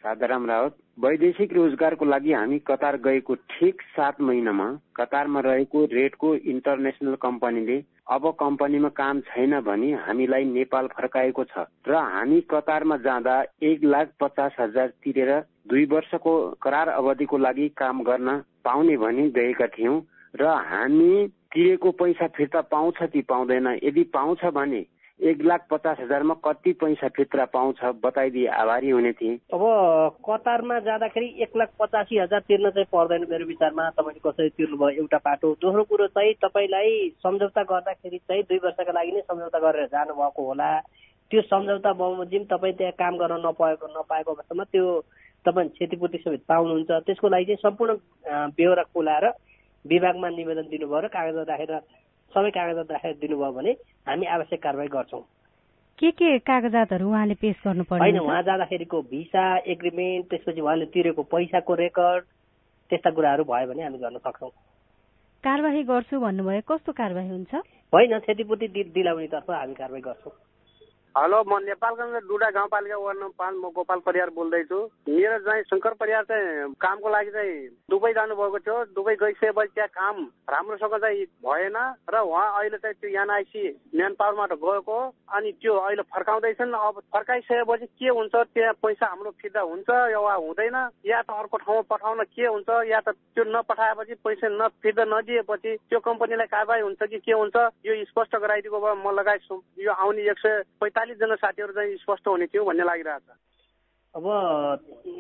साधाराम 0.03 0.47
रावत। 0.51 0.75
वैदेशिक 0.98 1.52
रोजगारको 1.52 2.05
लागि 2.05 2.33
हामी 2.33 2.59
कतार 2.61 2.96
गएको 2.96 3.35
ठिक 3.50 3.81
सात 3.90 4.20
महिनामा 4.20 4.66
कतारमा 4.96 5.40
रहेको 5.40 5.85
रेडको 5.92 6.35
इन्टरनेसनल 6.46 7.14
कम्पनीले 7.14 7.76
अब 8.11 8.28
कम्पनीमा 8.40 8.88
काम 8.92 9.20
छैन 9.22 9.59
भनी 9.61 9.90
हामीलाई 10.00 10.44
नेपाल 10.44 10.87
फर्काएको 10.92 11.44
छ 11.44 11.64
र 11.88 12.02
हामी 12.09 12.40
कतारमा 12.50 12.96
जाँदा 13.00 13.40
एक 13.62 13.85
लाख 13.87 14.12
पचास 14.20 14.57
हजार 14.59 14.92
तिरेर 15.02 15.33
दुई 15.68 15.85
वर्षको 15.88 16.35
करार 16.62 16.88
अवधिको 16.90 17.38
लागि 17.38 17.68
काम 17.76 18.02
गर्न 18.02 18.38
पाउने 18.64 18.96
भनी 18.98 19.28
गएका 19.33 19.66
थियौँ 19.72 20.00
र 20.37 20.55
हामी 20.66 21.12
तिरेको 21.52 21.90
पैसा 21.96 22.26
फिर्ता 22.37 22.61
पाउँछ 22.70 23.02
कि 23.12 23.22
पाउँदैन 23.28 23.78
यदि 23.83 24.02
पाउँछ 24.12 24.44
भने 24.52 24.85
एक 25.22 25.42
लाख 25.44 25.66
पचास 25.70 25.96
हजारमा 26.00 26.35
कति 26.44 26.72
पैसा 26.80 27.08
फिर्ता 27.16 27.44
पाउँछ 27.54 27.80
बताइदिए 28.02 28.46
आभारी 28.58 28.90
हुने 28.90 29.12
थिएँ। 29.12 29.37
अब 29.54 29.62
कतारमा 30.26 30.78
जाँदाखेरि 30.82 31.26
एक 31.42 31.56
लाख 31.56 31.70
पचासी 31.80 32.18
हजार 32.18 32.40
तिर्न 32.50 32.70
चाहिँ 32.70 32.87
पर्दैन 32.90 33.26
मेरो 33.30 33.46
विचारमा। 33.46 33.88
तपाईँले 33.94 34.20
कसरी 34.26 34.48
तिर्नुभयो 34.58 34.90
एउटा 34.98 35.18
पाटो 35.22 35.52
दोस्रो 35.62 35.85
कुरो 35.87 36.06
चाहिँ 36.11 36.35
तपाईँलाई 36.42 37.08
सम्झौता 37.22 37.62
गर्दाखेरि 37.70 38.18
चाहिँ 38.18 38.42
दुई 38.50 38.58
वर्षका 38.66 38.92
लागि 38.92 39.12
नै 39.12 39.20
सम्झौता 39.30 39.58
गरेर 39.62 39.87
जानुभएको 39.94 40.42
होला। 40.42 40.70
त्यो 41.30 41.40
सम्झौता 41.46 41.92
बमोजिम 42.02 42.44
तपाईँ 42.50 42.74
त्यहाँ 42.74 42.98
काम 42.98 43.14
गर्न 43.22 43.46
नपाएको 43.46 43.87
नपाएको 43.94 44.30
अवस्थामा 44.32 44.64
त्यो 44.74 44.87
तपाईँ 45.46 45.68
क्षतिपूर्ति 45.70 46.18
समेत 46.18 46.42
पाउनुहुन्छ। 46.50 46.90
त्यसको 47.06 47.28
लागि 47.28 47.44
चाहिँ 47.46 47.62
सम्पूर्ण 47.62 47.94
बेहोरा 48.58 48.82
खुलाएर 48.90 49.26
विभागमा 49.85 50.28
निवेदन 50.28 50.66
दिनुभयो 50.70 51.00
र 51.00 51.06
कागजात 51.14 51.48
राखेर 51.48 51.74
सबै 52.35 52.51
कागजात 52.51 52.90
राखेर 52.92 53.14
दिनुभयो 53.21 53.53
भने 53.53 53.73
हामी 54.09 54.27
आवश्यक 54.27 54.62
कारवाही 54.62 54.88
गर्छौँ। 54.88 55.23
के 55.99 56.11
के 56.11 56.38
कागजातहरू 56.49 57.09
उहाँले 57.09 57.35
पेश 57.35 57.57
गर्नु 57.64 57.85
पर्ने 57.85 58.03
होइन 58.03 58.18
उहाँ 58.18 58.42
जाँदाखेरिको 58.42 59.03
भिसा 59.12 59.45
एग्रिमेन्ट 59.75 60.27
त्यसपछि 60.31 60.61
उहाँले 60.61 60.87
तिरेको 60.95 61.23
पैसाको 61.23 61.75
रेकर्ड 61.75 62.25
त्यस्ता 62.90 63.11
कुराहरू 63.11 63.45
भयो 63.45 63.66
भने 63.68 63.83
हामी 63.83 63.99
गर्न 63.99 64.18
सक्छौँ। 64.18 64.51
कारवाही 65.45 65.83
गर्छु 65.83 66.21
भन्नुभयो 66.21 66.61
कस्तो 66.68 66.92
कारवाही 66.92 67.29
हुन्छ? 67.29 67.53
होइन 67.92 68.18
क्षतिपूर्ति 68.18 68.66
दिलाउनेतर्फ 68.97 69.51
हामी 69.51 69.75
कारवाही 69.75 70.03
गर्छौँ। 70.03 70.33
हेलो 71.12 71.38
म 71.44 71.57
नेपालगञ्ज 71.61 72.25
डुडा 72.25 72.48
गाउँपालिका 72.57 72.96
वार्ड 72.96 73.18
नम्बर 73.20 73.37
पाँच 73.37 73.55
म 73.61 73.68
गोपाल 73.77 73.98
परियार 74.01 74.31
बोल्दैछु। 74.33 74.79
मेरो 75.12 75.38
चाहिँ 75.44 75.62
शङ्कर 75.68 75.92
परियार 76.01 76.25
चाहिँ 76.25 76.72
कामको 76.81 77.09
लागि 77.12 77.31
चाहिँ 77.37 77.68
दुबई 77.92 78.12
जानुभएको 78.16 78.59
थियो। 78.64 78.77
दुबई 78.96 79.14
गइसकेपछि 79.20 79.77
त्यहाँ 79.77 79.92
काम 79.92 80.16
राम्रोसँग 80.48 80.96
चाहिँ 81.05 81.25
भएन 81.44 81.77
र 82.09 82.16
उहाँ 82.16 82.46
अहिले 82.57 82.79
चाहिँ 82.81 82.96
त्यो 82.96 83.11
एनआइसी 83.12 83.64
म्यान 83.92 84.12
पावरबाट 84.16 84.53
गएको 84.57 84.96
अनि 85.37 85.53
त्यो 85.61 85.72
अहिले 85.85 86.03
फर्काउँदैछन्। 86.16 86.72
अब 86.81 86.96
फर्काइसकेपछि 87.12 87.87
के 87.92 88.09
हुन्छ? 88.09 88.35
त्यहाँ 88.57 88.72
पैसा 88.81 89.07
हाम्रो 89.12 89.31
फिर्ता 89.37 89.61
हुन्छ 89.68 89.88
वा 90.16 90.33
हुँदैन? 90.33 90.77
या 91.12 91.20
त 91.29 91.31
अर्को 91.37 91.57
ठाउँमा 91.61 91.92
पठाउन 91.92 92.25
के 92.25 92.46
हुन्छ? 92.48 92.88
या 92.88 93.01
त 93.05 93.12
त्यो 93.37 93.44
नपठाएपछि 93.53 94.14
पैसा 94.25 94.48
न 94.48 94.72
नदिएपछि 95.12 95.77
त्यो 95.77 96.01
कम्पनीलाई 96.09 96.48
कारवाही 96.48 96.83
हुन्छ 96.88 97.03
कि 97.05 97.18
के 97.20 97.33
हुन्छ? 97.37 97.57
यो 97.85 97.92
स्पष्ट 98.09 98.33
गराइदिएको 98.40 98.81
भए 98.81 98.96
म 98.96 99.12
लगायत 99.12 99.61
यो 99.77 99.92
आउने 99.92 100.22
एक 100.33 100.40
सय 100.40 100.62
पैँतालिसजना 101.03 101.35
साथीहरू 101.35 101.73
चाहिँ 101.75 101.97
स्पष्ट 101.99 102.27
हुने 102.29 102.47
थियो 102.47 102.65
भन्ने 102.65 102.85
लागिरहेछ। 102.87 103.27
अब 104.15 104.27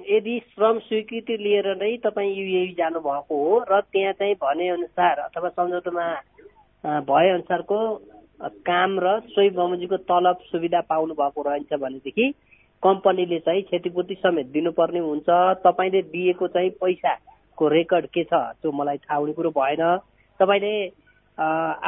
यदि 0.06 0.38
श्रम 0.54 0.78
स्वीकृति 0.78 1.36
लिएर 1.42 1.66
नै 1.74 1.96
तपाईँ 2.06 2.30
युएई 2.30 2.74
जानुभएको 2.78 3.34
हो 3.34 3.58
र 3.66 3.80
त्यहाँ 3.90 4.12
चाहिँ 4.14 4.34
भने 4.38 4.68
अनुसार 4.68 5.18
अथवा 5.26 5.48
सम्झौतामा 5.58 6.06
भए 7.02 7.28
अनुसारको 7.30 7.78
काम 8.62 8.98
र 9.02 9.18
सोही 9.26 9.50
बमोजीको 9.58 9.96
तलब 10.06 10.38
सुविधा 10.46 10.80
पाउनु 10.86 11.14
भएको 11.18 11.42
रहन्छ 11.42 11.72
भनेदेखि 11.74 12.30
कम्पनीले 12.82 13.38
चाहिँ 13.42 13.62
क्षतिपूर्ति 13.62 14.14
समेत 14.22 14.46
दिनुपर्ने 14.54 15.00
हुन्छ। 15.00 15.28
तपाईँले 15.66 16.02
दिएको 16.14 16.48
चाहिँ 16.48 16.70
पैसाको 16.78 17.68
रेकर्ड 17.68 18.06
के 18.14 18.24
छ 18.24 18.34
त्यो 18.62 18.70
मलाई 18.70 18.98
थाहा 19.02 19.18
हुने 19.18 19.32
कुरो 19.34 19.50
भएन। 19.50 19.82
तपाईँले 20.40 20.74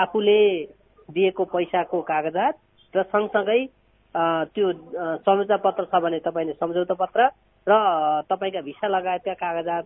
आफूले 0.03 0.41
दिएको 1.09 1.45
पैसाको 1.55 2.01
कागजात 2.03 2.55
र 2.95 3.03
सँगसँगै 3.05 3.63
त्यो 4.15 4.73
सम्झौता 5.27 5.57
पत्र 5.65 5.85
छ 5.85 6.03
भने 6.03 6.19
तपाईँले 6.27 6.53
सम्झौता 6.55 6.95
पत्र 6.95 7.29
र 7.67 7.73
तपाईँका 8.31 8.61
भिसा 8.61 8.89
लगायतका 8.89 9.35
कागजात 9.35 9.85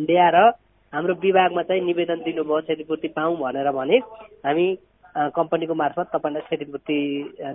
ल्याएर 0.00 0.36
हाम्रो 0.92 1.14
विभागमा 1.22 1.62
चाहिँ 1.62 1.82
निवेदन 1.84 2.18
दिनुभयो 2.24 2.60
क्षतिपूर्ति 2.60 3.08
पाऊँ 3.16 3.36
भनेर 3.38 3.70
भने 3.72 3.98
हामी 4.46 4.66
कम्पनीको 5.36 5.74
मार्फत 5.74 6.10
तपाईँलाई 6.14 6.42
क्षतिपूर्ति 6.42 6.98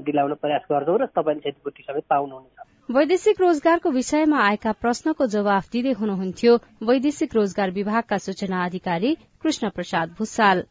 दिलाउन 0.06 0.34
प्रयास 0.41 0.63
गर्छौँ 0.71 0.97
र 0.99 1.06
तपाईँले 1.12 1.41
क्षतिपूर्ति 1.41 1.84
समेत 1.84 2.06
पाउनुहुनेछ। 2.10 2.71
वैदेशिक 2.91 3.41
रोजगारको 3.41 3.89
विषयमा 3.89 4.39
आएका 4.45 4.71
प्रश्नको 4.84 5.26
जवाफ 5.26 5.69
दिँदै 5.71 5.93
हुनुहुन्थ्यो। 5.99 6.54
वैदेशिक 6.84 7.36
रोजगार 7.36 7.71
विभागका 7.71 8.17
सूचना 8.17 8.63
अधिकारी 8.65 9.15
कृष्ण 9.43 9.69
प्रसाद 9.69 10.15
भूषाल। 10.19 10.63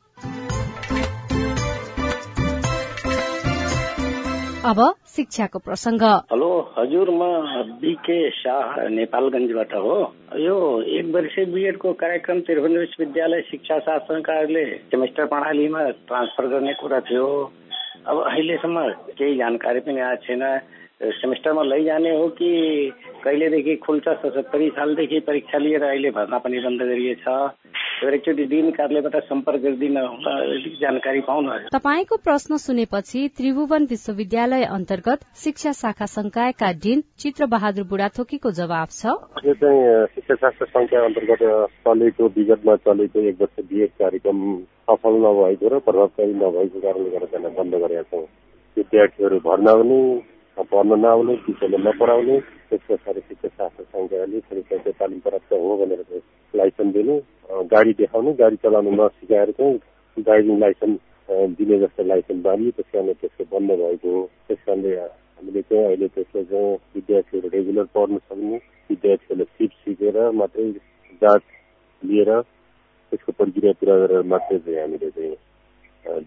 अब 4.62 4.78
शिक्षाको 5.06 5.58
प्रसंग 5.58 6.02
हेलो 6.32 6.48
हजुर 6.76 7.08
म 7.10 7.22
बिके 7.82 8.18
शाह 8.30 8.76
नेपालगंजबाट 8.88 9.72
हो। 9.74 9.96
यो 10.38 10.56
एक 10.98 11.06
वर्षीय 11.14 11.44
बिएडको 11.50 11.92
कार्यक्रम 12.02 12.40
त्रिभुवन 12.46 12.76
विश्वविद्यालय 12.78 13.40
शिक्षा 13.50 13.78
शासनकारले 13.86 14.64
सेमेस्टर 14.92 15.26
प्रणालीमा 15.26 15.82
ट्रान्सफर 16.06 16.46
गर्ने 16.46 16.74
कुरा 16.78 17.00
थियो। 17.10 17.26
अब 18.06 18.22
अहिलेसम्म 18.22 18.86
केही 19.18 19.36
जानकारी 19.36 19.80
पनि 19.82 20.00
आएको 20.00 20.26
छैन। 20.26 20.42
सेमेस्टरमा 21.02 21.62
लैजाने 21.62 22.10
हो 22.16 22.28
कि 22.28 22.50
कहिलेदेखि 23.24 23.76
खुल्छ 23.76 24.08
सतहत्तरी 24.08 24.68
सालदेखि 24.68 25.20
परीक्षा 25.20 25.58
लिएर 25.58 25.82
अहिले 25.82 26.10
भर्ना 26.10 26.38
पनि 26.38 26.58
बन्द 26.58 26.82
गरिएछ? 26.82 27.26
एकचोटि 28.02 28.44
डिन 28.44 28.70
कार्यालयबाट 28.70 29.24
सम्पर्क 29.24 29.60
गरिदिन 29.62 29.94
जानकारी 30.80 31.20
पाउन 31.20 31.48
तपाईँको 31.72 32.16
प्रश्न 32.16 32.56
सुनेपछि 32.56 33.28
त्रिभुवन 33.36 33.86
विश्वविद्यालय 33.90 34.64
अन्तर्गत 34.64 35.20
शिक्षा 35.34 35.72
शाखा 35.72 36.06
संकायका 36.06 36.72
डिन 36.82 37.02
चित्र 37.18 37.46
बहादुर 37.46 37.84
बुढाथोकीको 37.84 38.50
जवाब 38.50 38.88
छ। 38.90 39.14
यो 39.46 39.54
चाहिँ 39.54 40.06
शिक्षा 40.06 40.34
शास्त्र 40.34 40.66
संख्या 40.66 41.04
अन्तर्गत 41.04 41.42
चलेको 41.86 42.26
विगतमा 42.36 42.76
चलेको 42.88 43.28
एक 43.28 43.40
वर्ष 43.40 43.64
बिएड 43.70 43.90
कार्यक्रम 44.02 44.38
सफल 44.90 45.22
नभएको 45.22 45.68
र 45.68 45.78
प्रभावकारी 45.78 46.34
नभएको 46.34 46.80
कारणले 46.80 47.10
गर्दा 47.10 47.48
बन्द 47.62 47.74
गरेका 47.84 48.02
छौँ। 48.02 48.26
विद्यार्थीहरू 48.76 49.38
भर्ना 49.38 49.72
हुने 49.72 50.02
पढ्न 50.56 50.98
नआउने 50.98 51.36
टिचरले 51.38 51.78
नपढाउने 51.80 52.38
त्यस 52.68 52.80
पछाडि 52.88 53.20
शिक्षा 53.22 53.48
शास्त्र 53.50 53.84
संख्याले 53.86 54.40
फेरि 54.42 54.92
तालिम 54.92 55.18
प्राप्त 55.20 55.52
हो 55.54 55.76
भनेर 55.76 56.02
चाहिँ 56.02 56.22
लाइसेन्स 56.54 56.92
दिनु 56.94 57.16
गाडी 57.68 57.92
देखाउने 57.94 58.32
गाडी 58.34 58.56
चलाउनु 58.58 58.90
नसिकाएर 58.94 59.50
चाहिँ 59.52 59.78
ड्राइभिङ 60.16 60.58
लाइसेन्स 60.58 60.98
दिने 61.52 61.78
जस्तो 61.80 62.04
लाइसेन्स 62.04 62.42
बाँधियो 62.42 62.70
त्यस 62.72 62.86
कारणले 62.92 63.14
त्यसको 63.16 63.44
बन्द 63.50 63.70
भएको 63.74 64.10
हो 64.10 64.24
त्यस 64.48 64.58
कारणले 64.66 64.96
हामीले 64.96 65.62
चाहिँ 65.62 65.84
अहिले 65.84 66.08
त्यसको 66.10 66.42
चाहिँ 66.44 66.74
विद्यार्थीहरू 66.94 67.48
रेगुलर 67.50 67.86
पढ्न 67.94 68.18
सक्ने 68.20 68.56
विद्यार्थीहरूले 68.90 69.44
सिट 69.46 69.72
सिकेर 69.80 70.18
मात्रै 70.34 70.70
जाँच 71.22 71.42
लिएर 72.02 72.30
त्यसको 73.12 73.32
प्रक्रिया 73.34 73.72
पुरा 73.74 73.96
गरेर 73.98 74.22
मात्रै 74.28 74.58
चाहिँ 74.60 74.80
हामीले 74.80 75.10
चाहिँ 75.10 76.20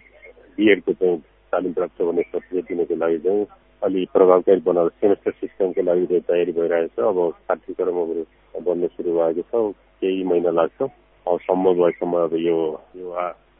बिएडको 0.57 0.93
चाहिँ 0.93 1.17
तालिम 1.53 1.73
प्राप्त 1.73 2.01
हुने 2.01 2.23
प्रक्रिया 2.31 2.61
दिनको 2.67 2.95
लागि 2.97 3.17
चाहिँ 3.19 3.45
अलि 3.85 4.05
प्रभावकारी 4.13 4.61
बनाएर 4.65 4.89
सेमेस्टर 5.01 5.31
सिस्टमको 5.31 5.81
लागि 5.81 6.05
चाहिँ 6.05 6.21
तयारी 6.27 6.51
भइरहेको 6.51 7.01
छ। 7.01 7.05
अब 7.05 7.17
पाठ्यक्रमहरू 7.49 8.25
बन्ने 8.65 8.87
सुरु 8.87 9.11
भएको 9.17 9.43
छ। 9.49 9.73
केही 10.01 10.23
महिना 10.23 10.51
लाग्छ। 10.51 10.81
अब 10.81 11.39
सम्भव 11.47 11.73
भएसम्म 11.83 12.13
अब 12.25 12.33
यो 12.41 12.57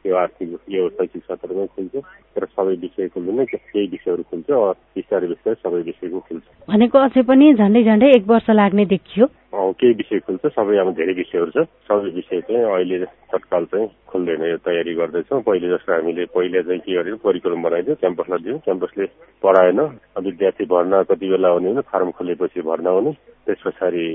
यो 0.06 0.16
आर्थिक 0.18 0.58
यो 0.70 0.88
शैक्षिक 0.92 1.24
सत्रमै 1.24 1.66
खुल्छ 1.70 2.04
तर 2.36 2.46
सबै 2.48 2.76
विषय 2.78 3.08
खुल्दैन 3.10 3.44
केही 3.46 3.88
विषयहरू 3.88 4.24
खुल्छ 4.26 4.50
बिस्तारै 4.96 5.28
बिस्तारै 5.28 5.58
सबै 5.58 5.82
विषयको 5.84 6.20
खुल्छ 6.22 6.46
भनेको 6.68 7.00
अझै 7.00 7.24
पनि 7.24 7.54
झन्डै 7.56 7.84
झन्डै 7.86 8.12
एक 8.12 8.28
वर्ष 8.28 8.50
लाग्ने 8.52 8.86
देखियो 8.88 9.28
केही 9.76 9.94
विषय 9.96 10.20
खुल्छ 10.22 10.52
सबै 10.52 10.78
अब 10.78 10.94
धेरै 10.94 11.14
विषयहरू 11.16 11.52
छ 11.52 11.68
सबै 11.86 12.14
विषय 12.14 12.42
चाहिँ 12.44 12.64
अहिले 12.70 13.00
तत्काल 13.32 13.66
चाहिँ 13.68 13.90
खुल्दैन 14.08 14.46
यो 14.46 14.58
तयारी 14.62 14.94
गर्दैछौँ 14.96 15.42
पहिले 15.44 15.70
जस्तो 15.70 15.94
हामीले 15.94 16.26
पहिले 16.32 16.64
चाहिँ 16.64 16.82
के 16.82 16.96
गर्यो 16.96 17.18
परिक्रम 17.24 17.64
बनाइदियो 17.64 17.96
क्याम्पसलाई 17.98 18.44
दियौँ 18.44 18.60
क्याम्पसले 18.62 19.06
पढाएन 19.44 19.82
विद्यार्थी 20.22 20.66
भर्ना 20.68 21.04
कति 21.10 21.30
बेला 21.30 21.54
भने 21.56 21.82
फार्म 21.88 22.12
खोलेपछि 22.14 22.62
भर्ना 22.64 22.90
हुने 22.92 23.12
त्यस 23.46 23.62
पछाडि 23.66 24.08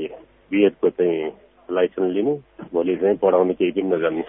बिएडको 0.50 0.90
चाहिँ 0.92 1.30
लाइसेन्स 1.76 2.12
लिनु 2.14 2.32
भोलि 2.72 2.96
चाहिँ 3.00 3.16
पढाउने 3.22 3.54
केही 3.54 3.72
पनि 3.72 3.88
नजान्ने। 3.94 4.24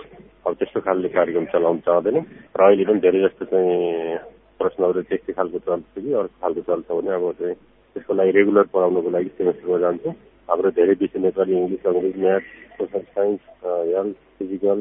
अब 0.48 0.54
त्यस्तो 0.60 0.80
खालले 0.86 1.10
कार्यक्रम 1.18 1.46
चलाउन 1.54 1.78
चाहँदैन। 1.86 2.18
र 2.58 2.62
अहिले 2.66 2.84
पनि 2.90 3.00
धेरै 3.06 3.20
जस्तो 3.26 3.46
चाहिँ 3.52 4.18
प्रश्नहरू 4.60 5.02
त्यस्तै 5.10 5.34
खालको 5.38 5.60
चल्छ 5.66 5.86
कि 5.98 6.14
अर्को 6.22 6.36
खालको 6.42 6.62
चल्छ 6.70 6.88
भने 6.92 7.12
अब 7.18 7.26
चाहिँ 7.40 7.56
त्यसको 7.96 8.14
लागि 8.14 8.32
रेगुलर 8.38 8.66
पढाउनको 8.74 9.10
लागि 9.10 9.30
सेमेस्टरमा 9.38 9.78
जान्छ। 9.86 10.06
हाम्रो 10.50 10.70
धेरै 10.78 10.94
विषय 11.02 11.20
नेपाली 11.20 11.54
इङ्ग्लिस 11.58 11.86
अङ्ग्रेज 11.92 12.16
math 12.24 12.44
social 12.78 13.04
science 13.16 13.42
health 13.66 14.16
physical 14.40 14.80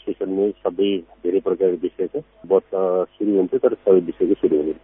special 0.00 0.28
news 0.30 0.52
सबै 0.64 0.90
धेरै 1.22 1.40
प्रकारको 1.46 1.78
विषय 1.86 2.06
छ। 2.12 2.22
वर्ष 2.50 2.70
सुरु 3.14 3.30
हुन्छ 3.38 3.52
तर 3.62 3.74
सबै 3.84 4.00
विषयको 4.10 4.34
सुरु 4.42 4.56
हुने 4.60 4.74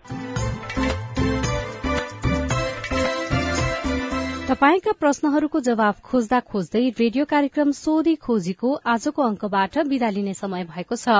तपाईँका 4.47 4.93
प्रश्नहरूको 4.95 5.61
जवाब 5.67 5.95
खोज्दा 6.07 6.39
खोज्दै 6.51 6.83
रेडियो 6.99 7.25
कार्यक्रम 7.31 7.71
सोधी 7.75 8.15
खोजीको 8.17 8.69
आजको 8.87 9.23
अंकबाट 9.23 9.79
विदा 9.89 10.11
लिने 10.11 10.35
समय 10.35 10.65
भएको 10.67 10.97
छ। 10.97 11.17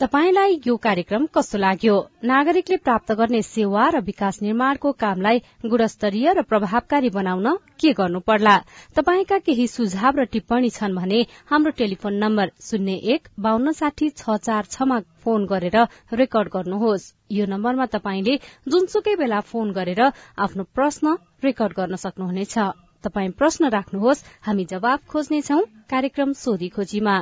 तपाईँलाई 0.00 0.58
यो 0.66 0.76
कार्यक्रम 0.86 1.26
कस्तो 1.30 1.58
लाग्यो? 1.58 1.94
नागरिकले 2.24 2.76
प्राप्त 2.82 3.12
गर्ने 3.14 3.42
सेवा 3.44 3.84
र 3.94 4.00
विकास 4.02 4.42
निर्माणको 4.42 4.92
कामलाई 4.98 5.38
गुणस्तरीय 5.66 6.32
र 6.32 6.42
प्रभावकारी 6.42 7.10
बनाउन 7.14 7.46
के 7.78 7.92
गर्नु 7.94 8.20
पर्ला 8.26 8.56
तपाईँका 8.96 9.38
केही 9.46 9.66
सुझाव 9.70 10.18
र 10.18 10.24
टिप्पणी 10.34 10.70
छन् 10.74 10.98
भने 10.98 11.24
हाम्रो 11.46 11.78
टेलिफोन 11.78 12.18
नम्बर 12.18 12.50
शून्य 12.60 12.98
एक 13.14 13.28
बान्न 13.38 13.78
साठी 13.78 14.10
छ 14.18 14.42
चार 14.42 14.64
छमा 14.70 14.98
फोन 15.22 15.46
गरेर 15.46 15.78
रेकर्ड 16.12 16.48
गर्नुहोस्। 16.52 17.12
यो 17.34 17.44
नम्बरमा 17.46 17.86
तपाईँले 17.92 18.34
जुनसुकै 18.68 19.14
बेला 19.16 19.40
फोन 19.50 19.72
गरेर 19.72 20.02
आफ्नो 20.38 20.62
प्रश्न 20.74 21.16
रेकर्ड 21.44 21.72
गर्न 21.76 21.96
सक्नुहुनेछ। 21.98 22.56
तपाई 23.04 23.28
प्रश्न 23.36 23.68
राख्नुहोस् 23.68 24.24
हामी 24.42 24.64
जवाब 24.64 25.00
खोज्नेछौ 25.12 25.60
कार्यक्रम 25.92 26.32
सोधी 26.34 26.68
खोजीमा। 26.76 27.16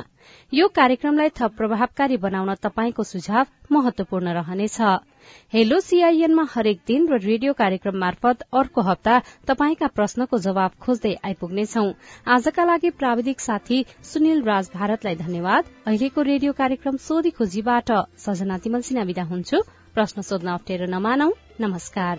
यो 0.53 0.67
कार्यक्रमलाई 0.69 1.29
थप 1.29 1.51
प्रभावकारी 1.57 2.17
बनाउन 2.17 2.53
तपाईँको 2.63 3.03
सुझाव 3.03 3.45
महत्वपूर्ण 3.71 4.27
रहनेछ। 4.33 4.77
हेलो 5.53 5.79
सीआईएनमा 5.79 6.45
हरेक 6.53 6.79
दिन 6.87 7.07
र 7.11 7.19
रेडियो 7.19 7.53
कार्यक्रम 7.53 7.99
मार्फत 7.99 8.47
अर्को 8.53 8.81
हप्ता 8.81 9.19
तपाईँका 9.43 9.87
प्रश्नको 9.91 10.39
जवाब 10.39 10.71
खोज्दै 10.79 11.13
आइपुग्नेछौ। 11.25 11.85
आजका 12.31 12.63
लागि 12.63 12.89
प्राविधिक 12.95 13.39
साथी 13.41 13.83
सुनिल 14.07 14.43
राज 14.43 14.71
भारतलाई 14.73 15.15
धन्यवाद। 15.17 15.63
अहिलेको 15.85 16.21
रेडियो 16.23 16.51
कार्यक्रम 16.53 16.97
सोधी 17.03 17.31
खोजीबाट 17.37 17.91
सजना 18.17 18.57
तिमल 18.63 18.81
सिना 18.81 19.03
विदा 19.03 19.23
हुन्छु। 19.25 19.63
प्रश्न 19.93 20.21
सोध्न 20.21 20.47
अप्ठ्यारो 20.47 20.85
नमानौ। 20.85 21.29
नमस्कार। 21.59 22.17